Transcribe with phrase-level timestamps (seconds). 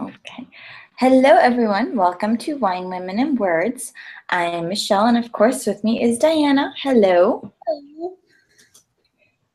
[0.00, 0.48] Okay.
[0.96, 1.94] Hello, everyone.
[1.94, 3.92] Welcome to Wine, Women, and Words.
[4.30, 6.72] I am Michelle, and of course, with me is Diana.
[6.78, 7.52] Hello.
[7.66, 8.16] Hello.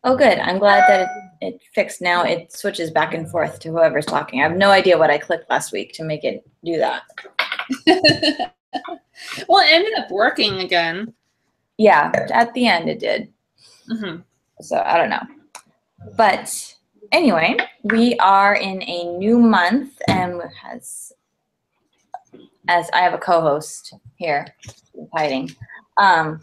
[0.04, 0.40] Oh, good.
[0.40, 1.10] I'm glad that
[1.42, 2.02] it, it fixed.
[2.02, 4.40] Now it switches back and forth to whoever's talking.
[4.40, 7.04] I have no idea what I clicked last week to make it do that.
[9.48, 11.14] well, it ended up working again.
[11.78, 13.34] Yeah, at the end it did.
[13.88, 14.18] hmm
[14.62, 15.26] So I don't know.
[16.16, 16.76] But
[17.12, 21.14] anyway, we are in a new month and has
[22.68, 24.46] as I have a co-host here
[25.14, 25.50] hiding.
[25.98, 26.42] Um,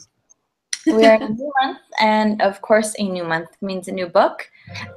[0.87, 4.06] we are in a new month, and of course, a new month means a new
[4.06, 4.48] book.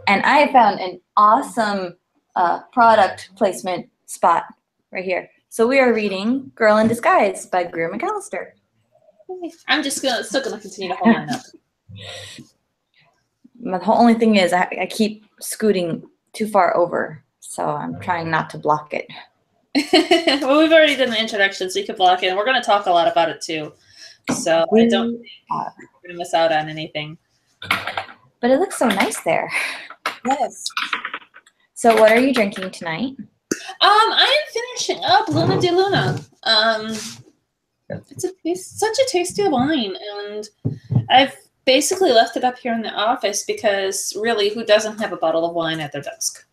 [0.08, 1.98] And I found an awesome
[2.36, 4.44] uh, product placement spot
[4.92, 5.30] right here.
[5.50, 8.56] So we are reading "Girl in Disguise" by Greer Macallister.
[9.68, 11.42] I'm just gonna still gonna continue to hold mine up.
[13.72, 18.30] But the only thing is, I, I keep scooting too far over, so I'm trying
[18.30, 19.08] not to block it.
[20.42, 22.28] well, we've already done the introduction, so you can block it.
[22.28, 23.74] And we're gonna talk a lot about it too.
[24.34, 25.74] So I don't think are.
[25.80, 27.18] we're gonna miss out on anything.
[28.42, 29.52] But it looks so nice there.
[30.26, 30.64] Yes.
[31.74, 33.16] So, what are you drinking tonight?
[33.18, 33.28] Um,
[33.82, 36.20] I am finishing up Luna de Luna.
[36.44, 36.88] Um,
[38.10, 40.50] it's a it's such a tasty wine, and
[41.10, 41.36] I've
[41.70, 45.46] basically left it up here in the office because really, who doesn't have a bottle
[45.46, 46.44] of wine at their desk?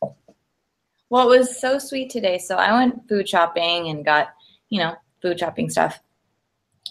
[1.09, 2.37] Well, it was so sweet today.
[2.37, 4.35] So I went food shopping and got,
[4.69, 5.99] you know, food shopping stuff.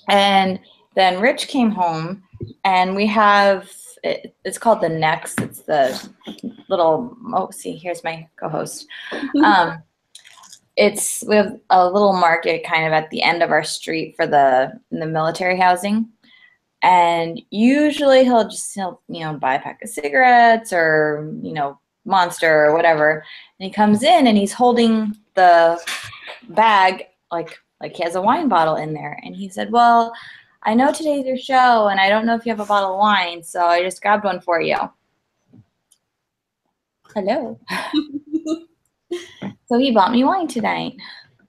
[0.09, 0.59] And
[0.95, 2.23] then Rich came home
[2.63, 3.71] and we have,
[4.03, 5.39] it, it's called the Next.
[5.39, 6.09] It's the
[6.67, 8.87] little, oh, see, here's my co host.
[9.43, 9.83] Um,
[10.77, 14.25] it's, we have a little market kind of at the end of our street for
[14.25, 16.09] the, the military housing.
[16.85, 21.79] And usually he'll just, he'll, you know, buy a pack of cigarettes or, you know,
[22.05, 23.23] monster or whatever
[23.59, 25.79] and he comes in and he's holding the
[26.49, 30.13] bag like like he has a wine bottle in there and he said well
[30.63, 32.99] i know today's your show and i don't know if you have a bottle of
[32.99, 34.77] wine so i just grabbed one for you
[37.15, 37.59] hello
[39.65, 40.93] so he bought me wine tonight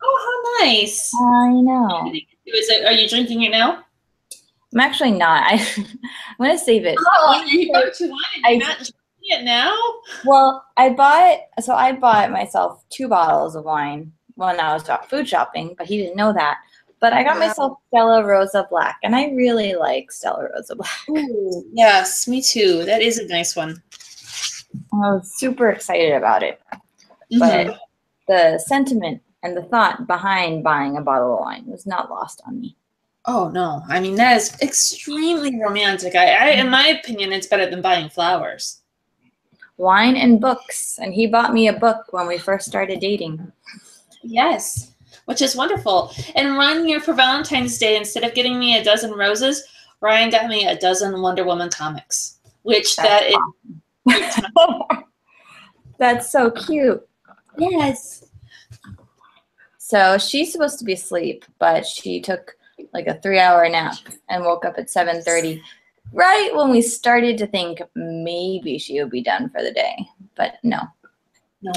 [0.08, 1.12] Oh, how nice!
[1.14, 2.12] i know
[2.46, 2.86] Is it?
[2.86, 3.85] Are you drinking it now?
[4.76, 5.86] I'm actually not I, i'm
[6.46, 8.20] gonna save it Oh, you you wine.
[8.44, 8.92] I- and You're not drinking
[9.22, 9.76] it now?
[10.24, 15.08] Well, I bought so I bought myself two bottles of wine when I was out
[15.10, 16.58] food shopping, but he didn't know that.
[17.00, 17.46] But I got Wow.
[17.48, 21.08] myself Stella Rosa Black, and I really like Stella Rosa Black.
[21.10, 22.84] Ooh, yes, me too.
[22.84, 23.82] That is a nice one.
[24.92, 26.60] I was super excited about it.
[27.32, 27.40] Mhm.
[27.40, 27.80] But
[28.28, 32.60] the sentiment and the thought behind buying a bottle of wine was not lost on
[32.60, 32.76] me.
[33.26, 33.82] Oh no!
[33.88, 36.14] I mean that is extremely romantic.
[36.14, 38.82] I, I, in my opinion, it's better than buying flowers.
[39.78, 43.52] Wine and books, and he bought me a book when we first started dating.
[44.22, 44.94] Yes,
[45.24, 46.12] which is wonderful.
[46.34, 49.64] And one year for Valentine's Day, instead of getting me a dozen roses,
[50.00, 52.38] Ryan got me a dozen Wonder Woman comics.
[52.62, 53.36] Which that is
[55.98, 57.06] That's so cute.
[57.58, 58.24] yes.
[59.78, 62.56] So she's supposed to be asleep, but she took
[62.96, 63.96] like a three-hour nap
[64.30, 65.60] and woke up at 7:30,
[66.12, 69.96] right when we started to think maybe she would be done for the day.
[70.34, 70.80] But no.
[71.60, 71.72] No.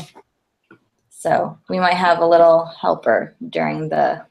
[1.09, 4.25] So we might have a little helper during the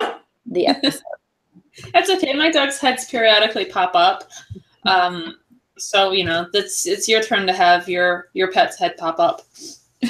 [0.47, 1.03] the episode.
[1.93, 2.33] That's okay.
[2.33, 4.25] My dog's heads periodically pop up.
[4.87, 5.37] Um,
[5.77, 9.43] so you know, that's it's your turn to have your your pet's head pop up.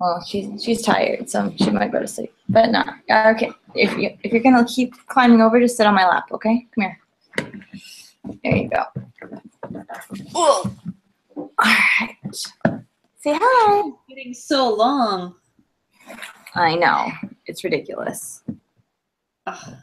[0.00, 2.33] well, she's she's tired, so she might go to sleep.
[2.48, 2.84] But no.
[3.10, 3.50] Uh, okay.
[3.74, 6.66] If you if you're gonna keep climbing over, just sit on my lap, okay?
[6.74, 7.00] Come here.
[8.42, 8.84] There you go.
[10.32, 10.70] Whoa.
[11.36, 12.16] All right.
[12.32, 13.90] Say hi.
[14.08, 15.34] Getting so long.
[16.54, 17.10] I know.
[17.46, 18.42] It's ridiculous.
[19.46, 19.74] Ugh.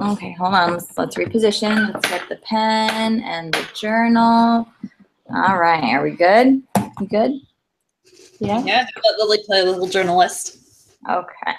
[0.00, 0.72] Okay, hold on.
[0.72, 1.92] Let's, let's reposition.
[1.92, 4.68] Let's get the pen and the journal.
[5.34, 5.94] All right.
[5.94, 6.62] Are we good?
[7.00, 7.32] You good?
[8.38, 8.62] Yeah.
[8.64, 10.58] Yeah, let Lily play a little journalist.
[11.08, 11.54] Okay.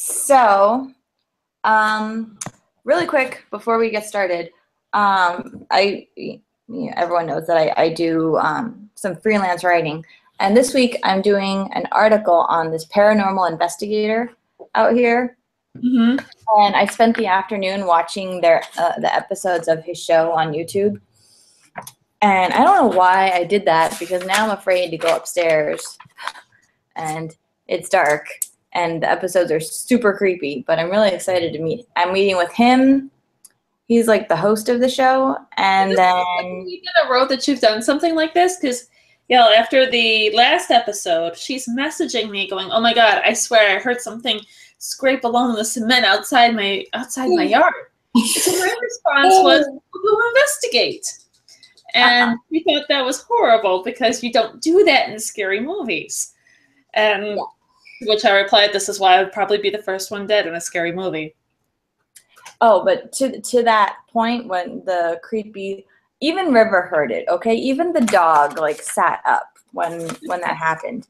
[0.00, 0.92] So,
[1.64, 2.38] um,
[2.84, 4.50] really quick before we get started,
[4.92, 10.04] um, I, you know, everyone knows that I, I do um, some freelance writing,
[10.38, 14.30] and this week I'm doing an article on this paranormal investigator
[14.74, 15.36] out here
[15.76, 16.16] Mm-hmm.
[16.56, 21.00] and I spent the afternoon watching their uh, the episodes of his show on YouTube.
[22.20, 25.98] And I don't know why I did that because now I'm afraid to go upstairs,
[26.96, 27.36] and
[27.68, 28.26] it's dark,
[28.72, 30.64] and the episodes are super creepy.
[30.66, 31.86] But I'm really excited to meet.
[31.96, 33.10] I'm meeting with him.
[33.86, 37.60] He's like the host of the show, and then you in a row that you've
[37.60, 38.88] done something like this because
[39.28, 43.80] Yeah, after the last episode, she's messaging me going, "Oh my god, I swear I
[43.80, 44.40] heard something
[44.78, 47.72] scrape along the cement outside my outside my yard."
[48.26, 51.18] so my response was, "Go investigate."
[51.94, 52.36] And uh-huh.
[52.50, 56.34] we thought that was horrible because you don't do that in scary movies.
[56.94, 57.42] And yeah.
[58.02, 60.54] Which I replied, "This is why I would probably be the first one dead in
[60.54, 61.34] a scary movie."
[62.60, 65.86] Oh, but to to that point, when the creepy
[66.20, 67.54] even River heard it, okay?
[67.54, 71.06] Even the dog like sat up when when that happened.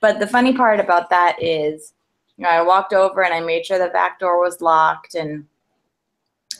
[0.00, 1.94] But the funny part about that is,
[2.36, 5.46] you know, I walked over and I made sure the back door was locked and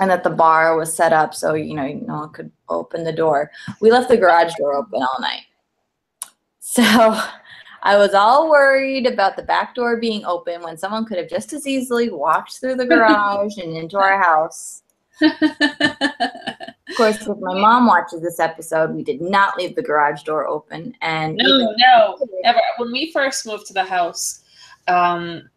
[0.00, 3.12] and that the bar was set up so you know no one could open the
[3.12, 3.50] door.
[3.80, 5.42] We left the garage door open all night.
[6.60, 7.20] So
[7.82, 11.52] I was all worried about the back door being open when someone could have just
[11.52, 14.82] as easily walked through the garage and into our house.
[15.20, 20.46] of course, if my mom watches this episode, we did not leave the garage door
[20.46, 20.94] open.
[21.00, 22.60] And no, no, never.
[22.76, 24.44] When we first moved to the house,
[24.86, 25.48] um,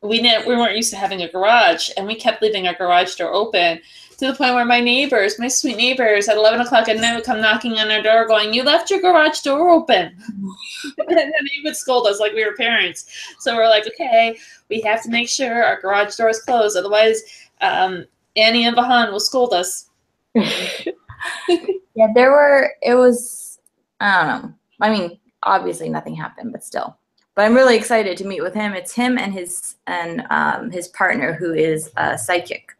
[0.00, 0.46] we didn't.
[0.46, 3.80] We weren't used to having a garage, and we kept leaving our garage door open
[4.18, 7.24] to the point where my neighbors, my sweet neighbors, at eleven o'clock at night would
[7.24, 10.16] come knocking on our door, going, "You left your garage door open,"
[10.98, 13.06] and then he would scold us like we were parents.
[13.38, 14.36] So we're like, "Okay,
[14.68, 17.22] we have to make sure our garage door is closed, otherwise."
[17.60, 18.06] Um,
[18.36, 19.86] Annie and Vahan will scold us.
[20.34, 23.58] yeah, there were, it was,
[24.00, 24.54] I don't know.
[24.80, 26.96] I mean, obviously nothing happened, but still.
[27.34, 28.74] But I'm really excited to meet with him.
[28.74, 32.72] It's him and his and um, his partner who is a psychic.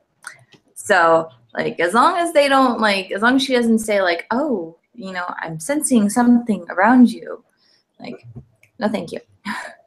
[0.88, 4.26] So like as long as they don't like as long as she doesn't say like,
[4.30, 7.44] oh, you know, I'm sensing something around you.
[8.00, 8.26] Like,
[8.78, 9.20] no thank you.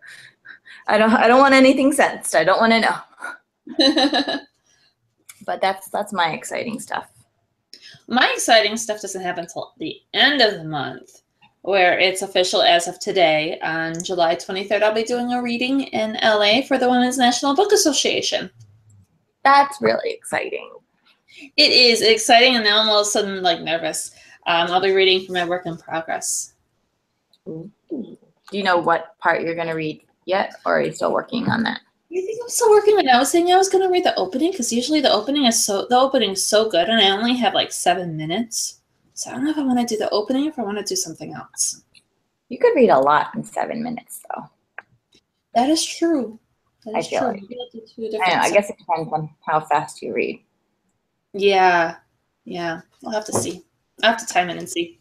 [0.87, 2.35] I don't I don't want anything sensed.
[2.35, 4.39] I don't want to know.
[5.47, 7.09] but that's that's my exciting stuff.
[8.07, 11.23] My exciting stuff doesn't happen until the end of the month,
[11.63, 13.59] where it's official as of today.
[13.63, 17.71] On July 23rd, I'll be doing a reading in LA for the Women's National Book
[17.71, 18.51] Association.
[19.43, 20.69] That's really exciting.
[21.57, 24.11] It is exciting, and now I'm all of a sudden like nervous.
[24.47, 26.53] Um, I'll be reading for my work in progress.
[27.45, 27.71] Do
[28.51, 31.63] you know what part you're going to read yet, or are you still working on
[31.63, 31.81] that?
[32.11, 33.11] I think I'm still working on it.
[33.11, 35.87] I was saying I was gonna read the opening because usually the opening is so
[35.89, 38.81] the opening is so good, and I only have like seven minutes.
[39.13, 40.77] So I don't know if I want to do the opening or if I want
[40.77, 41.83] to do something else.
[42.49, 44.43] You could read a lot in seven minutes, though.
[45.55, 46.37] That is true.
[46.85, 48.09] That is I feel true.
[48.09, 48.21] Like.
[48.27, 50.43] I, know, I guess it depends on how fast you read.
[51.33, 51.95] Yeah,
[52.45, 52.81] yeah.
[53.05, 53.63] I'll have to see.
[54.03, 54.99] I have to time it and see.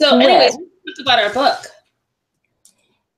[0.00, 1.66] So, anyways, talk about our book.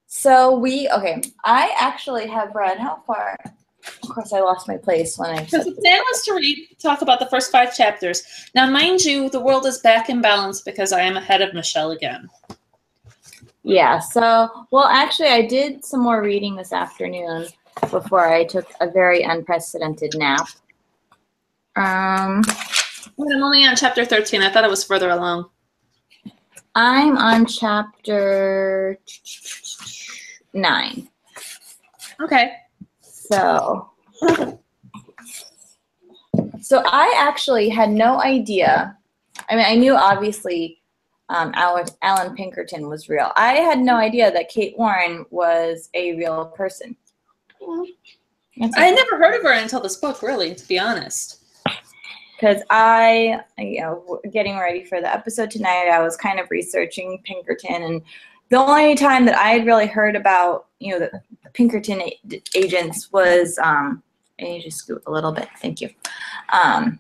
[0.06, 1.22] So we okay.
[1.44, 3.36] I actually have read how far.
[4.02, 5.44] Of course, I lost my place when I.
[5.44, 8.22] Because the plan was to read, talk about the first five chapters.
[8.54, 11.90] Now, mind you, the world is back in balance because I am ahead of Michelle
[11.90, 12.28] again.
[13.62, 13.98] Yeah.
[13.98, 17.46] So, well, actually, I did some more reading this afternoon
[17.90, 20.48] before I took a very unprecedented nap.
[21.76, 22.42] Um,
[23.18, 24.42] I'm only on chapter 13.
[24.42, 25.50] I thought it was further along.
[26.74, 28.98] I'm on chapter
[30.52, 31.08] nine.
[32.20, 32.56] Okay.
[33.00, 33.90] So,
[36.60, 38.96] so I actually had no idea.
[39.48, 40.80] I mean, I knew obviously
[41.28, 43.32] um, Allan, Allan Pinkerton was real.
[43.36, 46.96] I had no idea that Kate Warne was a real person.
[48.76, 51.43] I had never heard of her until this book, really, to be honest.
[52.44, 57.22] Because I, you know, getting ready for the episode tonight, I was kind of researching
[57.24, 58.02] Pinkerton and
[58.50, 61.22] the only time that I had really heard about, you know, the,
[61.54, 62.02] Pinkerton
[62.54, 64.02] agents was, um,
[64.38, 65.88] I just scoot a little bit, thank you,
[66.52, 66.98] um,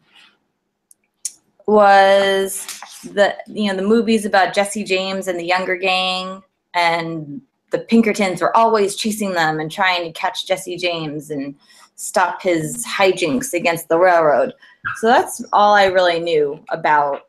[1.66, 2.80] was
[3.12, 8.40] the, you know, the movies about Jesse James and the younger gang and the Pinkertons
[8.40, 11.54] were always chasing them and trying to catch Jesse James and
[11.96, 14.54] stop his hijinks against the railroad.
[14.96, 17.22] So that's all I really knew about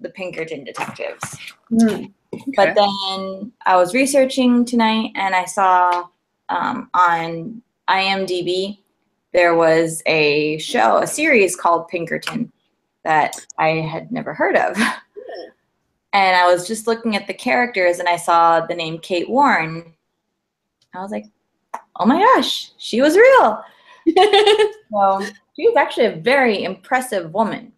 [0.00, 1.36] the Pinkerton detectives.
[1.70, 2.12] Mm.
[2.34, 2.44] Okay.
[2.56, 6.08] But then I was researching tonight and I saw
[6.48, 8.78] um, on IMDb
[9.32, 12.52] there was a show, a series called Pinkerton
[13.02, 14.76] that I had never heard of.
[16.12, 19.92] and I was just looking at the characters and I saw the name Kate Warne.
[20.94, 21.24] I was like,
[21.96, 23.64] oh my gosh, she was real.
[24.92, 27.72] so she was actually a very impressive woman.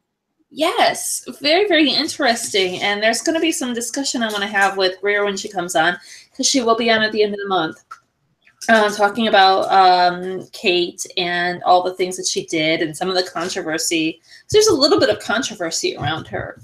[0.50, 2.81] Yes, very, very interesting.
[2.81, 5.49] And there's going to be some discussion I want to have with Greer when she
[5.49, 5.99] comes on,
[6.31, 7.83] because she will be on at the end of the month,
[8.69, 13.16] uh, talking about um, Kate and all the things that she did and some of
[13.16, 14.21] the controversy.
[14.47, 16.61] So there's a little bit of controversy around her.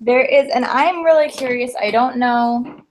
[0.00, 1.72] There is, and I'm really curious.
[1.80, 2.82] I don't know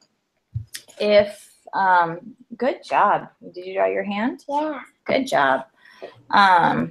[1.00, 1.42] if.
[1.74, 3.28] Um, good job.
[3.54, 4.46] Did you draw your hand?
[4.48, 4.80] Yeah.
[5.04, 5.66] Good job.
[6.30, 6.90] Um,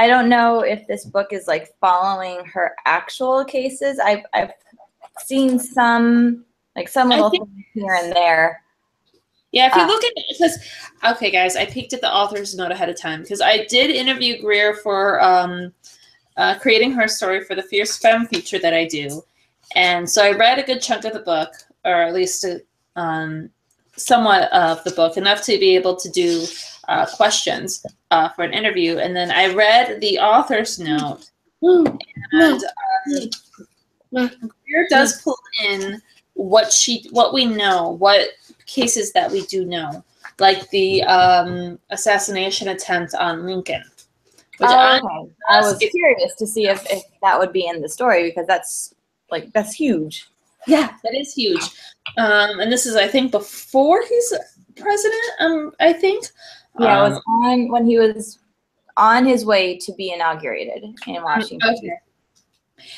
[0.00, 3.98] I don't know if this book is like following her actual cases.
[3.98, 4.52] I've I've
[5.26, 8.62] seen some like some little think- things here and there.
[9.52, 9.86] Yeah, if you Ah.
[9.86, 10.56] look at it, because
[11.12, 14.40] okay, guys, I peeked at the author's note ahead of time because I did interview
[14.40, 15.74] Greer for um,
[16.38, 19.22] uh, creating her story for the Fierce Femme feature that I do,
[19.76, 21.50] and so I read a good chunk of the book,
[21.84, 22.62] or at least a,
[22.96, 23.50] um,
[24.00, 26.46] somewhat of the book, enough to be able to do
[26.88, 31.30] uh, questions uh, for an interview, and then I read the author's note,
[31.62, 32.62] and
[34.16, 34.30] um,
[34.66, 35.38] Greer does pull
[35.68, 36.00] in
[36.34, 38.28] what she what we know, what
[38.66, 40.04] cases that we do know,
[40.38, 43.82] like the um, assassination attempt on Lincoln.
[44.58, 45.32] Which Oh, okay.
[45.48, 48.94] I was curious to see if, if that would be in the story because that's
[49.30, 50.28] like that's huge.
[50.66, 51.62] yeah, that is huge.
[52.18, 54.32] Um, and this is I think before he's
[54.76, 55.22] president.
[55.40, 56.26] Um, I think.
[56.78, 58.38] Yeah, it Um, was on when he was
[58.96, 61.68] on his way to be inaugurated in Washington.
[61.68, 61.98] Okay.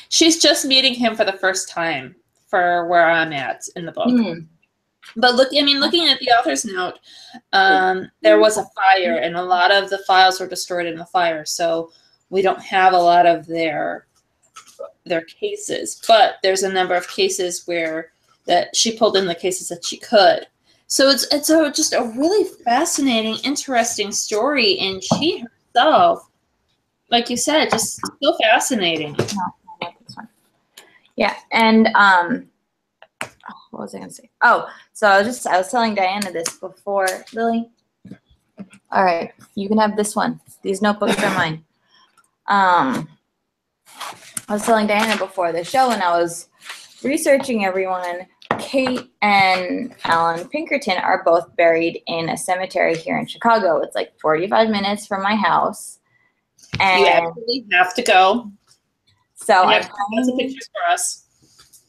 [0.09, 2.15] She's just meeting him for the first time
[2.47, 4.09] for where I'm at in the book.
[4.09, 4.39] Hmm.
[5.17, 6.99] But look, I mean, looking at the author's note,
[7.51, 11.05] um, there was a fire, and a lot of the files were destroyed in the
[11.05, 11.43] fire.
[11.45, 11.91] So
[12.29, 14.07] we don't have a lot of their
[15.05, 16.01] their cases.
[16.07, 18.12] But there's a number of cases where
[18.45, 20.47] that she pulled in the cases that she could.
[20.87, 26.29] So it's it's a, just a really fascinating, interesting story, and she herself,
[27.09, 29.15] like you said, just so fascinating.
[31.15, 32.49] Yeah, and um,
[33.23, 33.29] oh,
[33.71, 34.29] what was I gonna say?
[34.41, 37.69] Oh, so I was just I was telling Diana this before, Lily.
[38.91, 40.39] All right, you can have this one.
[40.61, 41.63] These notebooks are mine.
[42.47, 43.07] Um,
[44.47, 46.49] I was telling Diana before the show, and I was
[47.03, 48.27] researching everyone.
[48.63, 53.77] Kate and Allan Pinkerton are both buried in a cemetery here in Chicago.
[53.81, 55.99] It's like 45 minutes from my house.
[56.79, 58.51] And You absolutely have to go.
[59.35, 61.19] so I'm have to lots of planning- pictures for us.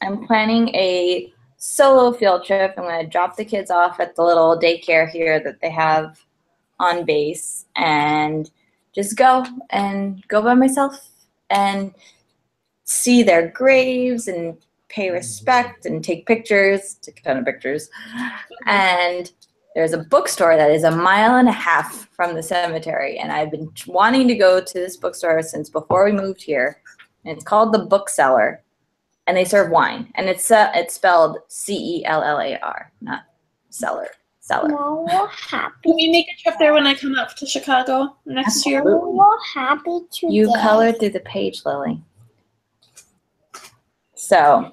[0.01, 2.75] I'm planning a solo field trip.
[2.77, 6.19] I'm going to drop the kids off at the little daycare here that they have
[6.79, 8.51] on base and
[8.93, 11.09] just go and go by myself
[11.49, 11.93] and
[12.83, 14.57] see their graves and
[14.95, 17.89] pay respect and take pictures, take a ton of pictures.
[18.65, 19.31] And
[19.75, 23.19] there's a bookstore that is a mile and a half from the cemetery.
[23.19, 26.81] And I've been wanting to go to this bookstore since before we moved here.
[27.25, 28.63] And it's called The Book Cellar
[29.27, 32.91] and they serve wine, and it's uh, it's spelled C E L L A R,
[33.01, 33.23] not
[33.69, 34.07] seller.
[34.39, 34.69] Cellar.
[34.69, 35.73] No, happy.
[35.83, 38.83] Can we make a trip there when I come up to Chicago next year?
[38.83, 40.35] No, happy today.
[40.35, 41.99] You colored through the page, Lily.
[44.13, 44.71] So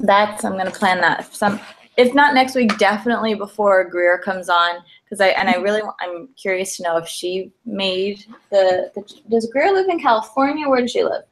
[0.00, 1.60] that's I'm gonna plan that some,
[1.96, 6.28] if not next week, definitely before Greer comes on, because I and I really I'm
[6.36, 10.68] curious to know if she made the, the does Greer live in California?
[10.68, 11.24] Where does she live?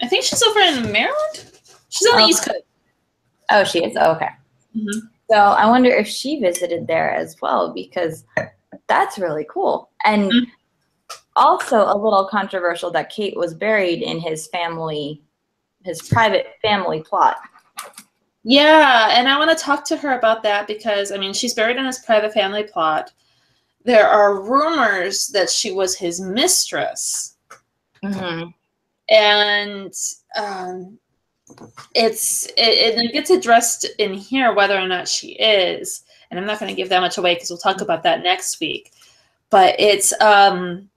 [0.00, 1.60] I think she's over in Maryland.
[1.88, 2.62] She's on the East Coast.
[3.50, 3.96] Oh, she is.
[3.98, 4.28] Oh, okay.
[4.76, 5.08] Mhm.
[5.30, 8.24] So I wonder if she visited there as well because
[8.86, 9.90] that's really cool.
[10.04, 10.46] And Mhm.
[11.36, 15.22] also a little controversial that Kate was buried in his family,
[15.84, 17.38] his private family plot.
[18.50, 21.76] Yeah, and I want to talk to her about that because I mean she's buried
[21.76, 23.12] in his private family plot.
[23.84, 27.36] There are rumors that she was his mistress,
[28.02, 28.48] Mm-hmm.
[29.12, 29.92] and
[30.34, 30.98] um,
[31.94, 36.04] it's it, it gets addressed in here whether or not she is.
[36.30, 38.60] And I'm not going to give that much away because we'll talk about that next
[38.60, 38.92] week.
[39.50, 40.88] But it's um,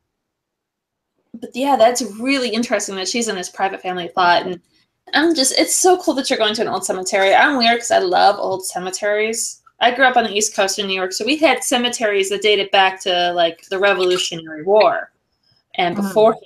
[1.34, 4.62] but yeah, that's really interesting that she's in his private family plot, and
[5.14, 7.34] I'm just it's so cool that you're going to an old cemetery.
[7.34, 9.62] I'm weird because I love old cemeteries.
[9.80, 12.42] I grew up on the East Coast in New York, so we had cemeteries that
[12.42, 15.12] dated back to like the Revolutionary War
[15.76, 16.02] and Mhm.
[16.04, 16.46] beforehand.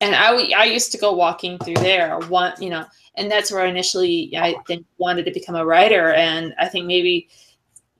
[0.00, 2.84] And I, I used to go walking through there, one you know,
[3.16, 6.12] and that's where I initially I think wanted to become a writer.
[6.12, 7.28] And I think maybe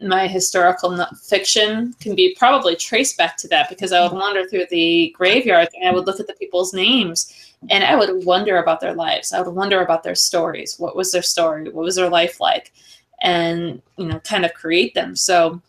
[0.00, 4.66] my historical fiction can be probably traced back to that because I would wander through
[4.70, 8.80] the graveyard and I would look at the people's names and I would wonder about
[8.80, 9.32] their lives.
[9.32, 10.78] I would wonder about their stories.
[10.78, 11.64] What was their story?
[11.64, 12.72] What was their life like?
[13.20, 15.14] And you know, kind of create them.
[15.14, 15.62] So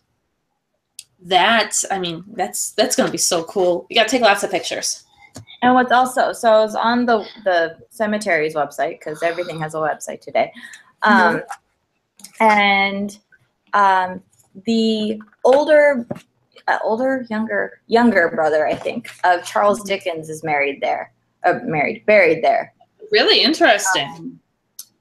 [1.22, 3.86] that I mean, that's that's gonna be so cool.
[3.88, 5.04] You gotta take lots of pictures.
[5.62, 9.78] And what's also so I was on the the cemetery's website because everything has a
[9.78, 10.52] website today,
[11.02, 11.42] um,
[12.40, 13.18] and
[13.72, 14.22] um,
[14.66, 16.06] the older,
[16.68, 21.12] uh, older, younger, younger brother, I think, of Charles Dickens is married there.
[21.44, 22.72] Uh, married, buried there.
[23.10, 24.08] Really interesting.
[24.16, 24.40] Um,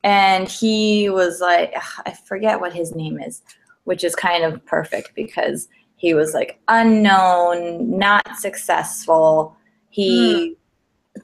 [0.04, 1.74] and he was like,
[2.06, 3.42] I forget what his name is,
[3.86, 9.56] which is kind of perfect because he was like unknown, not successful.
[9.90, 10.58] He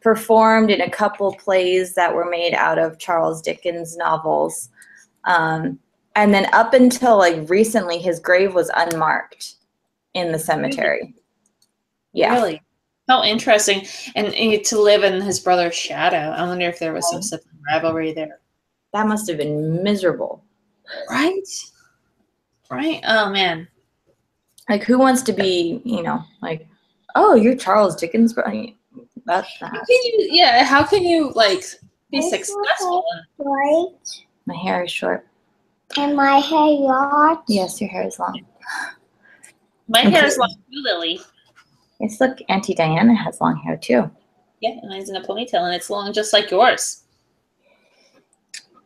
[0.02, 4.70] performed in a couple plays that were made out of Charles Dickens novels.
[5.26, 5.80] Um,
[6.16, 9.56] and then up until like recently, his grave was unmarked
[10.14, 11.14] in the cemetery.
[12.14, 12.34] Yeah.
[12.34, 12.62] Really?
[13.10, 13.88] How interesting.
[14.16, 16.30] And, and to live in his brother's shadow.
[16.30, 18.40] I wonder if there was some sibling rivalry there.
[18.94, 20.44] That must have been miserable.
[21.10, 21.48] Right?
[22.70, 23.02] Right?
[23.08, 23.68] Oh man.
[24.70, 26.68] Like, who wants to be, you know, like,
[27.16, 28.68] oh, you're Charles Dickens, bro?
[29.26, 31.64] That's How can you yeah, how can you like
[32.12, 33.04] be It's successful?
[33.40, 33.88] Right?
[34.46, 35.28] My hair is short.
[35.98, 37.42] And my hair long.
[37.48, 38.46] Yes, your hair is long.
[39.88, 41.20] My hair is long too, Lily.
[42.00, 44.10] Yes, look, Auntie Diana has long hair too.
[44.62, 47.04] Yeah, and mine's in a ponytail and it's long just like yours.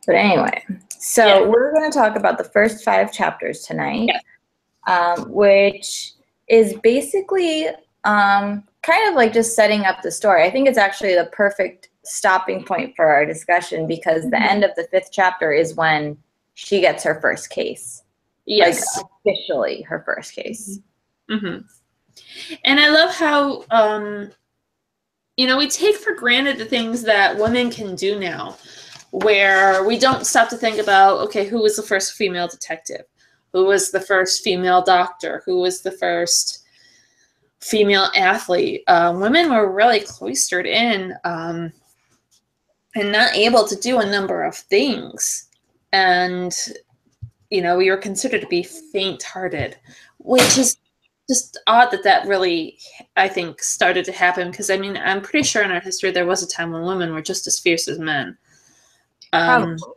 [0.06, 1.48] But anyway, so Yeah.
[1.48, 5.14] we're going to talk about the first five chapters tonight, Yeah.
[5.16, 6.14] um, which
[6.48, 7.68] is basically
[8.06, 10.44] um, kind of like just setting up the story.
[10.44, 14.42] I think it's actually the perfect stopping point for our discussion because the Mhm.
[14.52, 16.18] end of the fifth chapter is when
[16.56, 18.04] she gets her first case.
[18.46, 18.98] Yes.
[18.98, 20.80] Like officially her first case.
[21.30, 21.60] hmm
[22.64, 24.32] And I love how, um,
[25.38, 28.58] you know, we take for granted the things that women can do now,
[29.12, 33.04] where we don't stop to think about, okay, who was the first female detective?
[33.52, 35.44] Who was the first female doctor?
[35.46, 36.64] Who was the first
[37.62, 38.84] female athlete?
[38.88, 41.72] Um, women were really cloistered in um,
[42.96, 45.50] and not able to do a number of things.
[45.92, 46.56] And,
[47.52, 49.78] you know, we were considered to be faint hearted,
[50.18, 50.78] which is
[51.30, 52.78] just odd that that really
[53.16, 56.26] i think started to happen because i mean i'm pretty sure in our history there
[56.26, 58.38] was a time when women were just as fierce as men
[59.32, 59.94] um, Probably.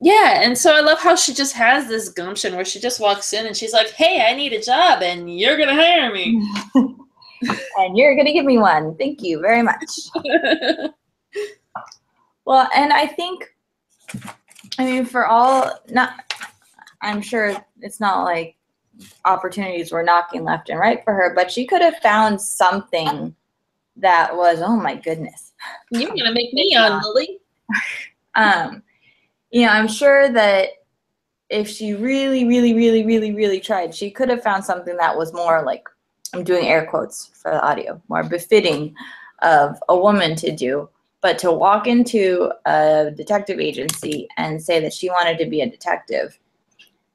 [0.00, 3.32] yeah and so i love how she just has this gumption where she just walks
[3.32, 6.40] in and she's like hey i need a job and you're gonna hire me
[7.78, 8.94] and you're going to give me one.
[8.96, 9.90] Thank you very much.
[12.46, 13.44] Well, and I think,
[14.78, 16.34] I mean, for all, not,
[17.00, 18.56] I'm sure it's not like
[19.24, 23.34] opportunities were knocking left and right for her, but she could have found something
[23.96, 25.52] that was, oh my goodness.
[25.90, 27.40] you're gonna make me on lily
[28.34, 28.82] Um,
[29.50, 30.70] you know, I'm sure that
[31.48, 35.32] if she really, really, really, really, really tried, she could have found something that was
[35.32, 35.88] more like,
[36.32, 38.94] I'm doing air quotes for the audio, more befitting
[39.42, 40.88] of a woman to do.
[41.22, 45.68] But to walk into a detective agency and say that she wanted to be a
[45.68, 46.38] detective,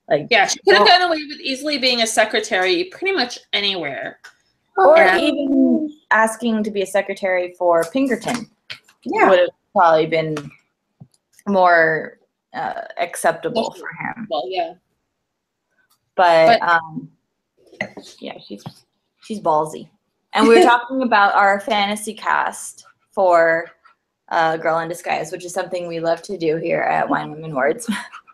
[0.10, 4.20] like, yeah she could have gotten away with easily being a secretary pretty much anywhere
[4.78, 5.18] or Yeah.
[5.20, 8.50] even asking to be a secretary for Pinkerton
[9.04, 10.36] yeah would have probably been
[11.48, 12.20] more
[12.54, 14.28] uh, acceptable for him.
[14.30, 14.74] well yeah
[16.16, 17.10] but, But- um
[18.20, 18.64] yeah she's
[19.22, 19.90] she's ballsy
[20.34, 23.66] and we were talking about our fantasy cast for
[24.30, 27.54] uh, girl in disguise which is something we love to do here at wine women
[27.54, 27.90] words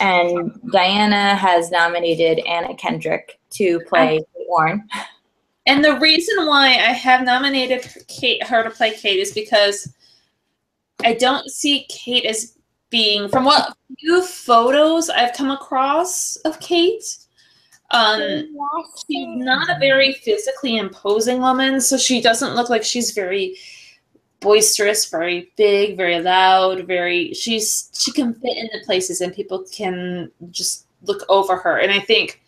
[0.00, 4.88] and diana has nominated anna kendrick to play Kate Warne
[5.66, 9.92] And the reason why I have nominated Kate her to play Kate is because
[11.04, 12.56] I don't see Kate as
[12.90, 17.04] being from what few photos I've come across of Kate.
[17.92, 18.18] Um,
[19.06, 23.56] she's not a very physically imposing woman, so she doesn't look like she's very
[24.40, 30.30] boisterous, very big, very loud, very she's she can fit into places and people can
[30.50, 31.78] just look over her.
[31.78, 32.42] And I think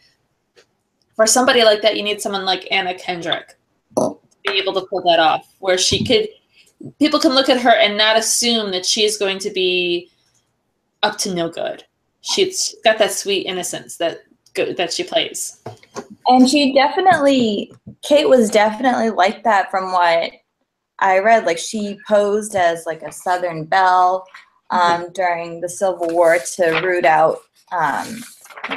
[1.14, 3.56] for somebody like that, you need someone like Anna Kendrick
[3.96, 6.28] to be able to pull that off, where she could
[6.98, 10.10] people can look at her and not assume that she's going to be
[11.02, 11.84] up to no good.
[12.22, 14.22] She's got that sweet innocence that
[14.54, 15.62] that she plays.
[16.28, 20.30] and she definitely kate was definitely like that from what
[21.02, 24.26] i read like she posed as like a southern belle
[24.70, 27.40] um, during the civil war to root out
[27.72, 28.22] um,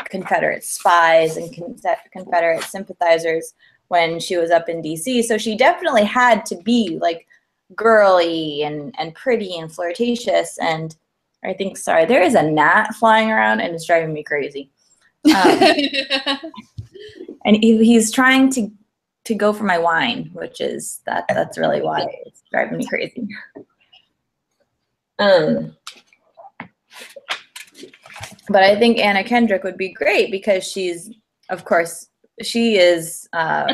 [0.10, 1.76] confederate spies and con-
[2.12, 3.54] confederate sympathizers
[3.88, 7.26] when she was up in dc so she definitely had to be like
[7.74, 10.58] girly and, and pretty and flirtatious.
[10.60, 10.96] And
[11.44, 14.70] i think sorry there is a gnat flying around and it's driving me crazy.
[15.26, 15.60] Um,
[17.46, 18.72] and he, he's trying to
[19.26, 23.28] to go for my wine, which is that that's really why it's driving me crazy.
[25.20, 25.76] Um,
[28.50, 31.12] but I think Anna Kendrick would be great because she's,
[31.50, 32.10] of course,
[32.42, 33.74] she is uh,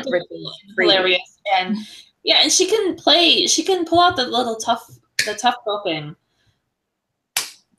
[0.78, 1.76] hilarious and
[2.22, 4.88] yeah and she can play she can pull out the little tough
[5.26, 6.14] the tough open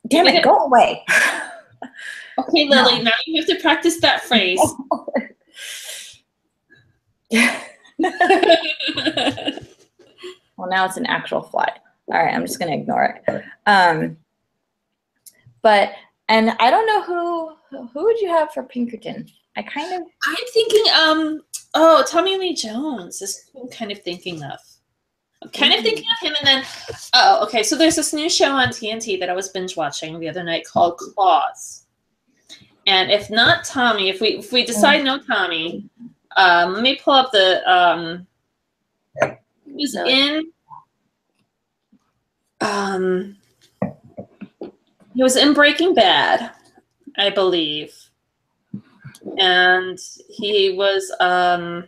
[0.08, 1.04] Damn it, go away.
[2.38, 4.60] Okay, Lily, now you have to practice that phrase.
[10.58, 11.70] well, now it's an actual fly.
[12.12, 13.44] All right, I'm just gonna ignore it.
[13.66, 14.18] Um,
[15.62, 15.94] but
[16.30, 19.28] and I don't know who who would you have for Pinkerton?
[19.56, 21.42] I kind of I'm thinking, um,
[21.74, 24.60] oh, Tommy Lee Jones is who I'm kind of thinking of.
[25.42, 26.66] I'm kind of thinking of him, and then,
[27.14, 27.64] oh, okay.
[27.64, 30.66] So there's this new show on TNT that I was binge watching the other night
[30.66, 31.86] called Claws.
[32.88, 35.90] And if not Tommy, if we if we decide no Tommy,
[36.38, 38.28] um, let me pull up the um.
[39.66, 40.06] He was No.
[40.06, 40.52] in.
[42.62, 43.38] Um.
[45.16, 46.52] He was in Breaking Bad,
[47.18, 47.94] I believe
[49.38, 49.98] and
[50.30, 51.86] he was um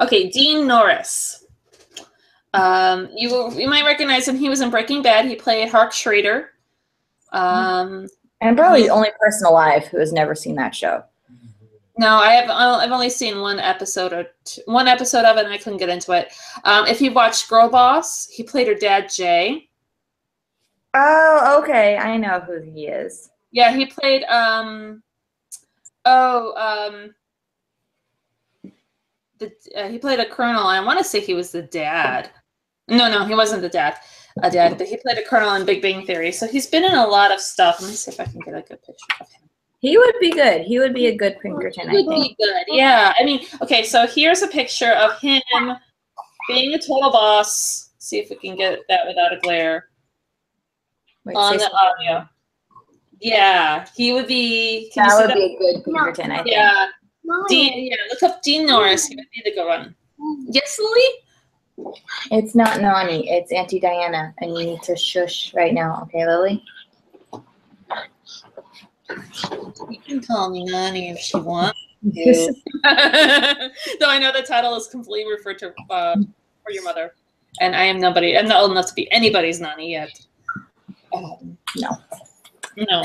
[0.00, 1.44] okay dean norris
[2.54, 6.50] um you you might recognize him he was in breaking bad he played Hank Schrader
[7.32, 8.06] um
[8.42, 11.02] and probably the only person alive who has never seen that show.
[11.96, 15.54] no i have i've only seen one episode or two, one episode of it and
[15.54, 16.32] i couldn't get into it
[16.64, 19.68] um if you watched Girlboss he played her dad jay
[20.94, 21.96] Oh, okay.
[21.96, 23.30] I know who he is.
[23.50, 25.02] Yeah, he played um
[26.04, 27.14] oh um
[29.38, 30.66] the uh, he played a colonel.
[30.66, 32.30] I want to say he was the dad.
[32.88, 33.96] No, no, he wasn't the dad.
[34.42, 36.32] A dad, but he played a colonel in Big Bang Theory.
[36.32, 37.80] So he's been in a lot of stuff.
[37.80, 39.42] Let me see if I can get a good picture of him.
[39.80, 40.62] He would be good.
[40.62, 42.64] He would be a good Pinkerton, I Would be good.
[42.68, 43.12] Yeah.
[43.18, 45.42] I mean, okay, so here's a picture of him
[46.48, 47.90] being a total boss.
[47.98, 49.88] See if we can get that without a glare.
[51.24, 52.28] Wait, on the audio.
[53.20, 54.90] Yeah, he would be.
[54.96, 55.36] That would that?
[55.36, 56.48] be a good Pinkerton, I think.
[56.48, 56.86] Yeah.
[57.48, 57.86] Dean.
[57.86, 59.06] Yeah, look up Dean Norris.
[59.06, 59.94] He would be the good one.
[60.48, 61.04] Yes, Lily.
[62.30, 63.28] It's not Nani.
[63.28, 66.62] It's Auntie Diana, and you need to shush right now, okay, Lily?
[69.90, 71.78] You can call me Nani if she wants.
[72.02, 72.10] Though
[74.08, 76.16] I know the title is completely referred to uh,
[76.64, 77.14] for your mother,
[77.60, 78.36] and I am nobody.
[78.36, 80.10] I'm not old enough to be anybody's Nani yet.
[81.14, 81.90] Um, No.
[82.76, 83.04] No.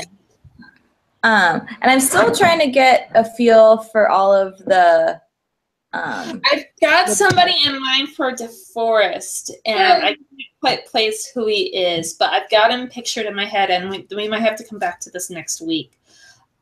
[1.22, 5.20] Um, and I'm still trying to get a feel for all of the.
[5.92, 10.20] Um, I've got somebody in mind for DeForest, and I can't
[10.60, 14.06] quite place who he is, but I've got him pictured in my head, and we,
[14.14, 15.98] we might have to come back to this next week.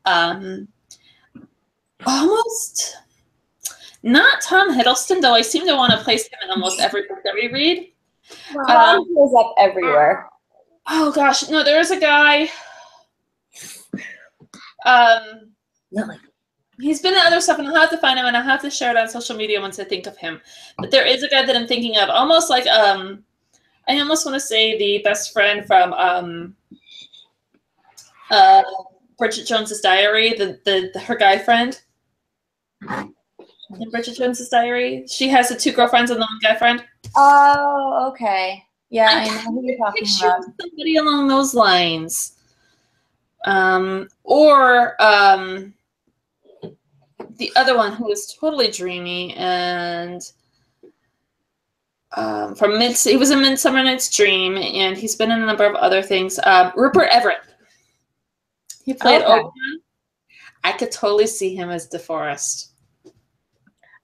[0.05, 0.69] Um,
[2.05, 2.95] almost
[4.03, 7.19] not Tom Hiddleston, though I seem to want to place him in almost every book
[7.25, 7.91] that we read.
[8.67, 10.29] Tom shows up everywhere.
[10.87, 12.49] Oh gosh, no, there is a guy.
[14.85, 15.51] Um,
[15.91, 16.17] Lily.
[16.79, 18.69] He's been in other stuff, and I'll have to find him, and I'll have to
[18.69, 20.39] share it on social media once I think of him.
[20.77, 23.23] But there is a guy that I'm thinking of, almost like um,
[23.87, 26.55] I almost want to say the best friend from um,
[28.29, 28.63] uh,
[29.17, 31.79] Bridget Jones's Diary, the, the the her guy friend
[32.89, 35.05] in Bridget Jones's Diary.
[35.07, 36.83] She has the two girlfriends and the one guy friend.
[37.15, 38.63] Oh, okay.
[38.89, 40.43] Yeah, I I'm know who you're talking about.
[40.61, 42.33] somebody along those lines.
[43.45, 45.73] Um, or um,
[47.37, 50.21] the other one who is totally dreamy and
[52.15, 55.65] um, from mid he was in Midsummer Night's Dream and he's been in a number
[55.65, 56.39] of other things.
[56.43, 57.39] Um, Rupert Everett.
[58.83, 59.49] He played Okay.
[60.63, 62.69] I could totally see him as DeForest.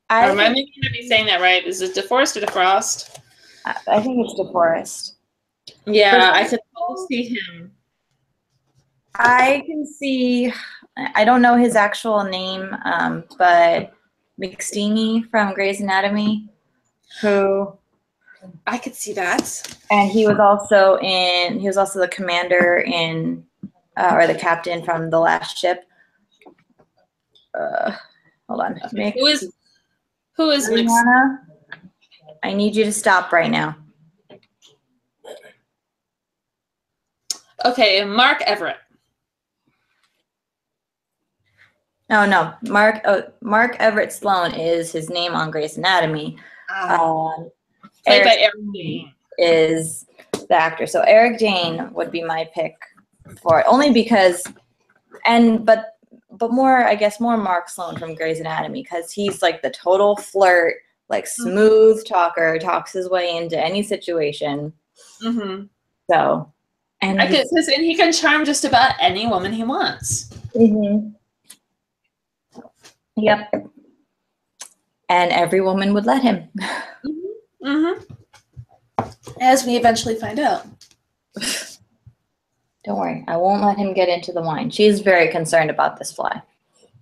[0.09, 1.65] I am I think, making be saying that right?
[1.65, 3.19] Is it DeForest or DeFrost?
[3.65, 5.13] I think it's DeForest.
[5.85, 7.71] Yeah, I could totally see him.
[9.15, 10.53] I can see.
[10.97, 13.93] I don't know his actual name, um, but
[14.39, 16.49] McSteamy from Grey's Anatomy,
[17.21, 17.75] who
[18.67, 19.75] I could see that.
[19.89, 21.59] and he was also in.
[21.59, 23.43] He was also the commander in,
[23.97, 25.83] uh, or the captain from the Last Ship.
[27.57, 27.91] Uh,
[28.47, 28.75] hold on.
[28.93, 29.51] Mick- Who is
[30.35, 30.69] who is?
[30.69, 31.39] Rihanna,
[32.43, 33.77] I need you to stop right now.
[37.65, 38.77] Okay, Mark Everett.
[42.13, 43.01] Oh no, Mark.
[43.05, 46.37] Oh, Mark Everett Sloan is his name on Grey's Anatomy.
[46.83, 47.49] Um,
[48.05, 49.13] Played by Eric Eric Dane.
[49.39, 50.85] is the actor.
[50.85, 52.75] So Eric Dane would be my pick
[53.41, 54.43] for it, only because,
[55.25, 55.97] and but
[56.31, 60.15] but more, I guess, more Mark Sloan from Grey's Anatomy because he's like the total
[60.15, 60.75] flirt,
[61.09, 64.71] like smooth talker, talks his way into any situation.
[65.23, 65.65] Mm-hmm.
[66.11, 66.51] So,
[67.01, 70.29] and I could, 'cause- and he can charm just about any woman he wants.
[70.55, 71.13] Mhm.
[73.15, 73.69] Yep.
[75.09, 76.47] And every woman would let him.
[77.63, 78.03] Mm-hmm.
[79.39, 80.65] As we eventually find out.
[82.85, 84.69] Don't worry, I won't let him get into the wine.
[84.69, 86.41] She's very concerned about this fly.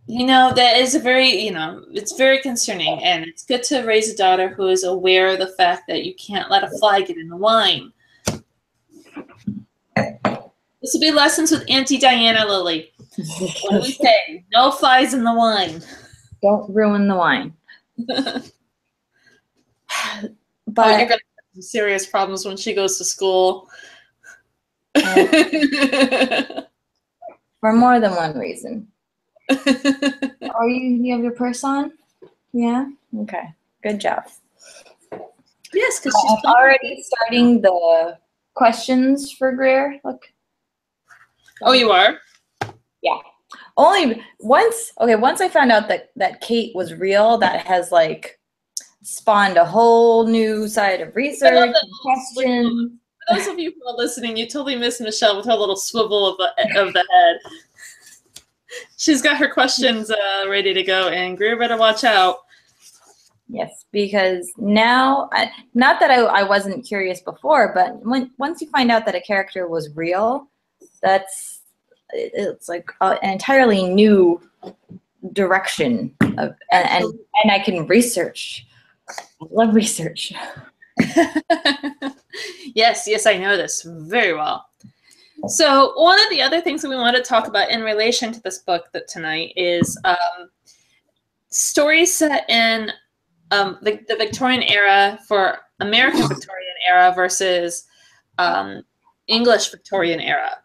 [0.06, 3.02] You know, that is a very, you know, it's very concerning.
[3.04, 6.14] And it's good to raise a daughter who is aware of the fact that you
[6.16, 7.92] can't let a fly get in the wine.
[9.96, 12.92] This will be lessons with Auntie Diana Lily.
[13.16, 14.44] What do we say?
[14.54, 15.82] No flies in the wine.
[16.42, 17.54] Don't ruin the wine.
[20.68, 23.70] but Oh, you're gonna have some serious problems when she goes to school.
[27.62, 28.88] for more than one reason.
[29.50, 29.58] Are
[30.60, 31.94] oh, you you have your purse on?
[32.54, 32.88] Yeah?
[33.20, 33.44] Okay.
[33.84, 34.24] Good job.
[35.74, 38.18] yes, because I'm she's uh, already starting the
[38.54, 40.00] questions for Greer.
[40.04, 40.24] Look.
[41.62, 42.20] Oh, you are.
[43.82, 48.40] Only once okay, once I found out that that Kate was real, that has like
[49.02, 52.92] spawned a whole new side of research questions.
[53.28, 56.28] For those of you who are listening, you totally missed Michelle with her little swivel
[56.28, 57.38] of the of the head.
[58.98, 62.38] She's got her questions uh, ready to go, and Greer better watch out.
[63.50, 68.70] Yes, because now, I, not that I, I wasn't curious before, but when once you
[68.70, 70.48] find out that a character was real,
[71.02, 71.51] that's
[72.14, 74.42] it's like an entirely new
[75.34, 77.06] direction of and, and
[77.44, 78.66] and I can research.
[79.10, 80.34] I love research.
[82.74, 84.66] yes, yes, I know this very well.
[85.48, 88.42] So one of the other things that we want to talk about in relation to
[88.42, 90.50] this book that tonight is um,
[91.50, 92.92] stories set in
[93.50, 97.88] um, the, the Victorian era for American Victorian era versus
[98.38, 98.84] um,
[99.28, 100.58] English Victorian era.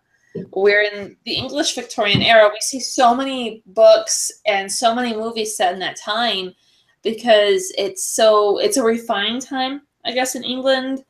[0.53, 5.57] Where in the English Victorian era, we see so many books and so many movies
[5.57, 6.55] set in that time
[7.03, 11.05] because it's so it's a refined time, I guess, in England.